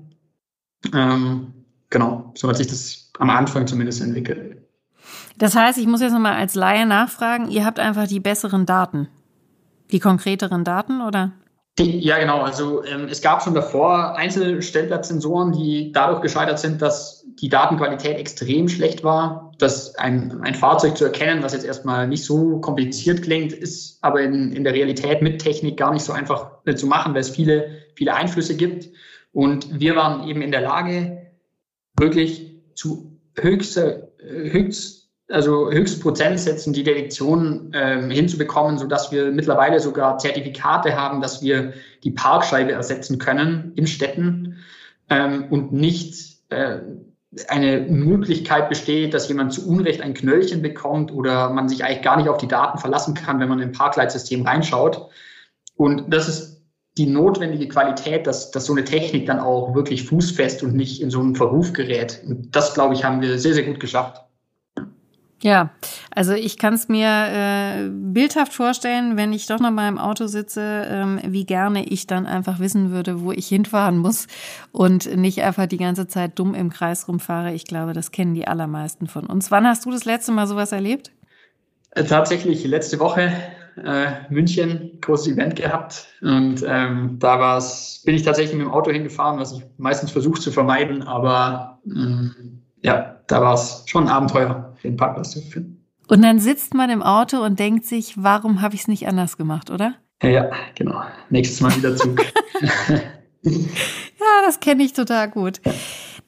Ähm, 0.94 1.61
genau, 1.92 2.32
so 2.34 2.48
hat 2.48 2.56
sich 2.56 2.66
das 2.66 3.10
am 3.20 3.30
Anfang 3.30 3.68
zumindest 3.68 4.02
entwickelt. 4.02 4.56
Das 5.38 5.54
heißt, 5.54 5.78
ich 5.78 5.86
muss 5.86 6.00
jetzt 6.00 6.12
nochmal 6.12 6.34
als 6.34 6.56
Laie 6.56 6.86
nachfragen, 6.86 7.48
ihr 7.48 7.64
habt 7.64 7.78
einfach 7.78 8.08
die 8.08 8.20
besseren 8.20 8.66
Daten. 8.66 9.08
Die 9.92 10.00
konkreteren 10.00 10.64
Daten 10.64 11.00
oder? 11.00 11.32
Die, 11.78 12.00
ja, 12.00 12.18
genau. 12.18 12.42
Also 12.42 12.84
ähm, 12.84 13.08
es 13.10 13.22
gab 13.22 13.42
schon 13.42 13.54
davor 13.54 14.16
Einzelstellplatzsensoren, 14.16 15.52
die 15.52 15.90
dadurch 15.92 16.20
gescheitert 16.20 16.58
sind, 16.58 16.82
dass 16.82 17.24
die 17.40 17.48
Datenqualität 17.48 18.18
extrem 18.18 18.68
schlecht 18.68 19.04
war. 19.04 19.52
Dass 19.58 19.94
ein, 19.94 20.40
ein 20.42 20.54
Fahrzeug 20.54 20.98
zu 20.98 21.04
erkennen, 21.04 21.42
was 21.42 21.54
jetzt 21.54 21.64
erstmal 21.64 22.06
nicht 22.08 22.24
so 22.24 22.60
kompliziert 22.60 23.22
klingt, 23.22 23.52
ist 23.52 23.98
aber 24.02 24.20
in, 24.20 24.52
in 24.52 24.64
der 24.64 24.74
Realität 24.74 25.22
mit 25.22 25.40
Technik 25.40 25.78
gar 25.78 25.92
nicht 25.92 26.04
so 26.04 26.12
einfach 26.12 26.50
äh, 26.66 26.74
zu 26.74 26.86
machen, 26.86 27.14
weil 27.14 27.22
es 27.22 27.30
viele, 27.30 27.68
viele 27.94 28.14
Einflüsse 28.14 28.54
gibt. 28.54 28.88
Und 29.32 29.80
wir 29.80 29.96
waren 29.96 30.28
eben 30.28 30.42
in 30.42 30.50
der 30.50 30.60
Lage, 30.60 31.22
wirklich 31.96 32.54
zu 32.74 33.18
höchster, 33.36 34.08
äh, 34.18 34.50
höchst 34.50 35.02
also 35.32 35.70
Höchstprozentsätzen 35.70 36.72
die 36.72 36.84
Detektion 36.84 37.72
ähm, 37.74 38.10
hinzubekommen, 38.10 38.78
sodass 38.78 39.10
wir 39.12 39.32
mittlerweile 39.32 39.80
sogar 39.80 40.18
Zertifikate 40.18 40.96
haben, 40.96 41.20
dass 41.20 41.42
wir 41.42 41.72
die 42.04 42.10
Parkscheibe 42.10 42.72
ersetzen 42.72 43.18
können 43.18 43.72
in 43.74 43.86
Städten 43.86 44.58
ähm, 45.08 45.46
und 45.50 45.72
nicht 45.72 46.36
äh, 46.50 46.80
eine 47.48 47.80
Möglichkeit 47.80 48.68
besteht, 48.68 49.14
dass 49.14 49.28
jemand 49.28 49.54
zu 49.54 49.66
Unrecht 49.66 50.02
ein 50.02 50.12
Knöllchen 50.12 50.60
bekommt 50.60 51.10
oder 51.12 51.48
man 51.50 51.68
sich 51.68 51.82
eigentlich 51.82 52.02
gar 52.02 52.18
nicht 52.18 52.28
auf 52.28 52.36
die 52.36 52.48
Daten 52.48 52.78
verlassen 52.78 53.14
kann, 53.14 53.40
wenn 53.40 53.48
man 53.48 53.60
im 53.60 53.72
Parkleitsystem 53.72 54.46
reinschaut. 54.46 55.08
Und 55.76 56.12
das 56.12 56.28
ist 56.28 56.61
die 56.98 57.06
notwendige 57.06 57.68
Qualität, 57.68 58.26
dass, 58.26 58.50
dass 58.50 58.66
so 58.66 58.72
eine 58.72 58.84
Technik 58.84 59.26
dann 59.26 59.40
auch 59.40 59.74
wirklich 59.74 60.04
fußfest 60.04 60.62
und 60.62 60.74
nicht 60.74 61.00
in 61.00 61.10
so 61.10 61.20
einen 61.20 61.34
Verruf 61.34 61.72
gerät. 61.72 62.22
Und 62.26 62.54
das, 62.54 62.74
glaube 62.74 62.94
ich, 62.94 63.04
haben 63.04 63.22
wir 63.22 63.38
sehr, 63.38 63.54
sehr 63.54 63.64
gut 63.64 63.80
geschafft. 63.80 64.22
Ja, 65.42 65.70
also 66.14 66.34
ich 66.34 66.56
kann 66.56 66.74
es 66.74 66.88
mir 66.88 67.08
äh, 67.08 67.88
bildhaft 67.90 68.52
vorstellen, 68.52 69.16
wenn 69.16 69.32
ich 69.32 69.46
doch 69.46 69.58
noch 69.58 69.72
mal 69.72 69.88
im 69.88 69.98
Auto 69.98 70.28
sitze, 70.28 70.86
ähm, 70.88 71.20
wie 71.24 71.44
gerne 71.44 71.84
ich 71.84 72.06
dann 72.06 72.26
einfach 72.26 72.60
wissen 72.60 72.92
würde, 72.92 73.22
wo 73.22 73.32
ich 73.32 73.48
hinfahren 73.48 73.98
muss 73.98 74.28
und 74.70 75.16
nicht 75.16 75.42
einfach 75.42 75.66
die 75.66 75.78
ganze 75.78 76.06
Zeit 76.06 76.38
dumm 76.38 76.54
im 76.54 76.70
Kreis 76.70 77.08
rumfahre. 77.08 77.52
Ich 77.54 77.64
glaube, 77.64 77.92
das 77.92 78.12
kennen 78.12 78.34
die 78.34 78.46
allermeisten 78.46 79.08
von 79.08 79.26
uns. 79.26 79.50
Wann 79.50 79.66
hast 79.66 79.84
du 79.84 79.90
das 79.90 80.04
letzte 80.04 80.30
Mal 80.30 80.46
sowas 80.46 80.70
erlebt? 80.70 81.10
Äh, 81.90 82.04
tatsächlich 82.04 82.64
letzte 82.64 83.00
Woche 83.00 83.32
äh, 83.76 84.30
München 84.30 84.98
großes 85.00 85.34
Event 85.34 85.56
gehabt 85.56 86.06
und 86.20 86.64
ähm, 86.66 87.16
da 87.18 87.38
war's, 87.38 88.02
bin 88.04 88.14
ich 88.14 88.22
tatsächlich 88.22 88.56
mit 88.56 88.66
dem 88.66 88.72
Auto 88.72 88.90
hingefahren, 88.90 89.38
was 89.38 89.52
ich 89.52 89.62
meistens 89.78 90.10
versuche 90.10 90.40
zu 90.40 90.50
vermeiden, 90.50 91.02
aber 91.02 91.80
ähm, 91.86 92.62
ja, 92.82 93.20
da 93.26 93.40
war 93.40 93.54
es 93.54 93.84
schon 93.86 94.04
ein 94.04 94.10
Abenteuer, 94.10 94.74
den 94.82 94.96
Parkplatz 94.96 95.30
zu 95.30 95.40
finden. 95.40 95.84
Und 96.08 96.22
dann 96.22 96.40
sitzt 96.40 96.74
man 96.74 96.90
im 96.90 97.02
Auto 97.02 97.38
und 97.38 97.58
denkt 97.58 97.86
sich, 97.86 98.14
warum 98.16 98.60
habe 98.60 98.74
ich 98.74 98.82
es 98.82 98.88
nicht 98.88 99.08
anders 99.08 99.36
gemacht, 99.36 99.70
oder? 99.70 99.94
Ja, 100.22 100.28
ja, 100.28 100.50
genau. 100.74 101.02
Nächstes 101.30 101.60
Mal 101.60 101.74
wieder 101.76 101.96
Zug. 101.96 102.20
ja, 103.42 103.52
das 104.44 104.60
kenne 104.60 104.82
ich 104.84 104.92
total 104.92 105.30
gut. 105.30 105.60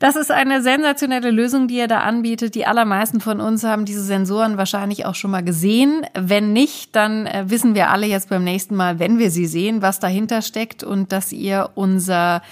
Das 0.04 0.16
ist 0.16 0.30
eine 0.30 0.60
sensationelle 0.60 1.30
Lösung, 1.30 1.66
die 1.66 1.78
er 1.78 1.88
da 1.88 2.00
anbietet. 2.00 2.54
Die 2.54 2.66
allermeisten 2.66 3.20
von 3.22 3.40
uns 3.40 3.64
haben 3.64 3.86
diese 3.86 4.02
Sensoren 4.02 4.58
wahrscheinlich 4.58 5.06
auch 5.06 5.14
schon 5.14 5.30
mal 5.30 5.42
gesehen. 5.42 6.04
Wenn 6.12 6.52
nicht, 6.52 6.94
dann 6.94 7.24
äh, 7.24 7.44
wissen 7.46 7.74
wir 7.74 7.88
alle 7.88 8.04
jetzt 8.04 8.28
beim 8.28 8.44
nächsten 8.44 8.76
Mal, 8.76 8.98
wenn 8.98 9.18
wir 9.18 9.30
sie 9.30 9.46
sehen, 9.46 9.80
was 9.80 10.00
dahinter 10.00 10.42
steckt 10.42 10.84
und 10.84 11.10
dass 11.10 11.32
ihr 11.32 11.70
unser 11.74 12.42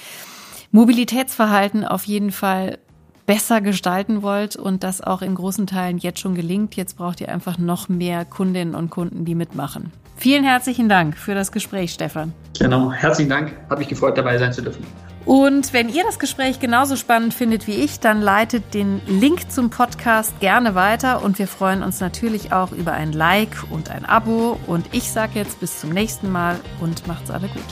Mobilitätsverhalten 0.71 1.85
auf 1.85 2.05
jeden 2.05 2.33
Fall 2.33 2.79
besser 3.27 3.61
gestalten 3.61 4.23
wollt 4.23 4.57
und 4.57 4.83
das 4.83 5.03
auch 5.03 5.21
in 5.21 5.35
großen 5.35 5.67
Teilen 5.67 5.99
jetzt 5.99 6.21
schon 6.21 6.35
gelingt. 6.35 6.75
Jetzt 6.75 6.97
braucht 6.97 7.21
ihr 7.21 7.29
einfach 7.29 7.59
noch 7.59 7.91
mehr 7.91 8.25
Kundinnen 8.25 8.75
und 8.75 8.89
Kunden, 8.89 9.27
die 9.27 9.35
mitmachen. 9.35 9.93
Vielen 10.17 10.45
herzlichen 10.45 10.89
Dank 10.89 11.19
für 11.19 11.35
das 11.35 11.53
Gespräch, 11.53 11.93
Stefan. 11.93 12.33
Genau, 12.59 12.91
herzlichen 12.91 13.29
Dank. 13.29 13.53
Hat 13.69 13.79
mich 13.79 13.89
gefreut, 13.89 14.17
dabei 14.17 14.39
sein 14.39 14.55
zu 14.55 14.63
dürfen. 14.63 14.87
Und 15.25 15.73
wenn 15.73 15.89
ihr 15.89 16.03
das 16.03 16.19
Gespräch 16.19 16.59
genauso 16.59 16.97
spannend 16.97 17.33
findet 17.33 17.67
wie 17.67 17.75
ich, 17.75 18.01
dann 18.01 18.21
leitet 18.21 18.75
den 18.75 19.01
Link 19.07 19.51
zum 19.53 19.71
Podcast 19.71 20.41
gerne 20.41 20.75
weiter 20.75 21.23
und 21.23 21.39
wir 21.39 21.47
freuen 21.47 21.83
uns 21.83 22.01
natürlich 22.01 22.53
auch 22.53 22.73
über 22.73 22.93
ein 22.93 23.13
Like 23.13 23.65
und 23.71 23.91
ein 23.91 24.05
Abo. 24.05 24.59
Und 24.67 24.87
ich 24.93 25.11
sage 25.11 25.33
jetzt 25.35 25.61
bis 25.61 25.81
zum 25.81 25.91
nächsten 25.91 26.31
Mal 26.31 26.59
und 26.81 27.07
macht's 27.07 27.31
alle 27.31 27.49
gut. 27.49 27.63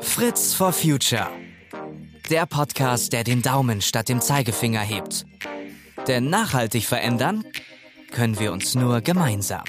Fritz 0.00 0.54
for 0.54 0.72
Future. 0.72 1.28
Der 2.30 2.46
Podcast, 2.46 3.12
der 3.12 3.24
den 3.24 3.42
Daumen 3.42 3.82
statt 3.82 4.08
dem 4.08 4.20
Zeigefinger 4.20 4.80
hebt. 4.80 5.26
Denn 6.08 6.30
nachhaltig 6.30 6.86
verändern 6.86 7.44
können 8.12 8.38
wir 8.38 8.52
uns 8.52 8.74
nur 8.74 9.00
gemeinsam. 9.00 9.64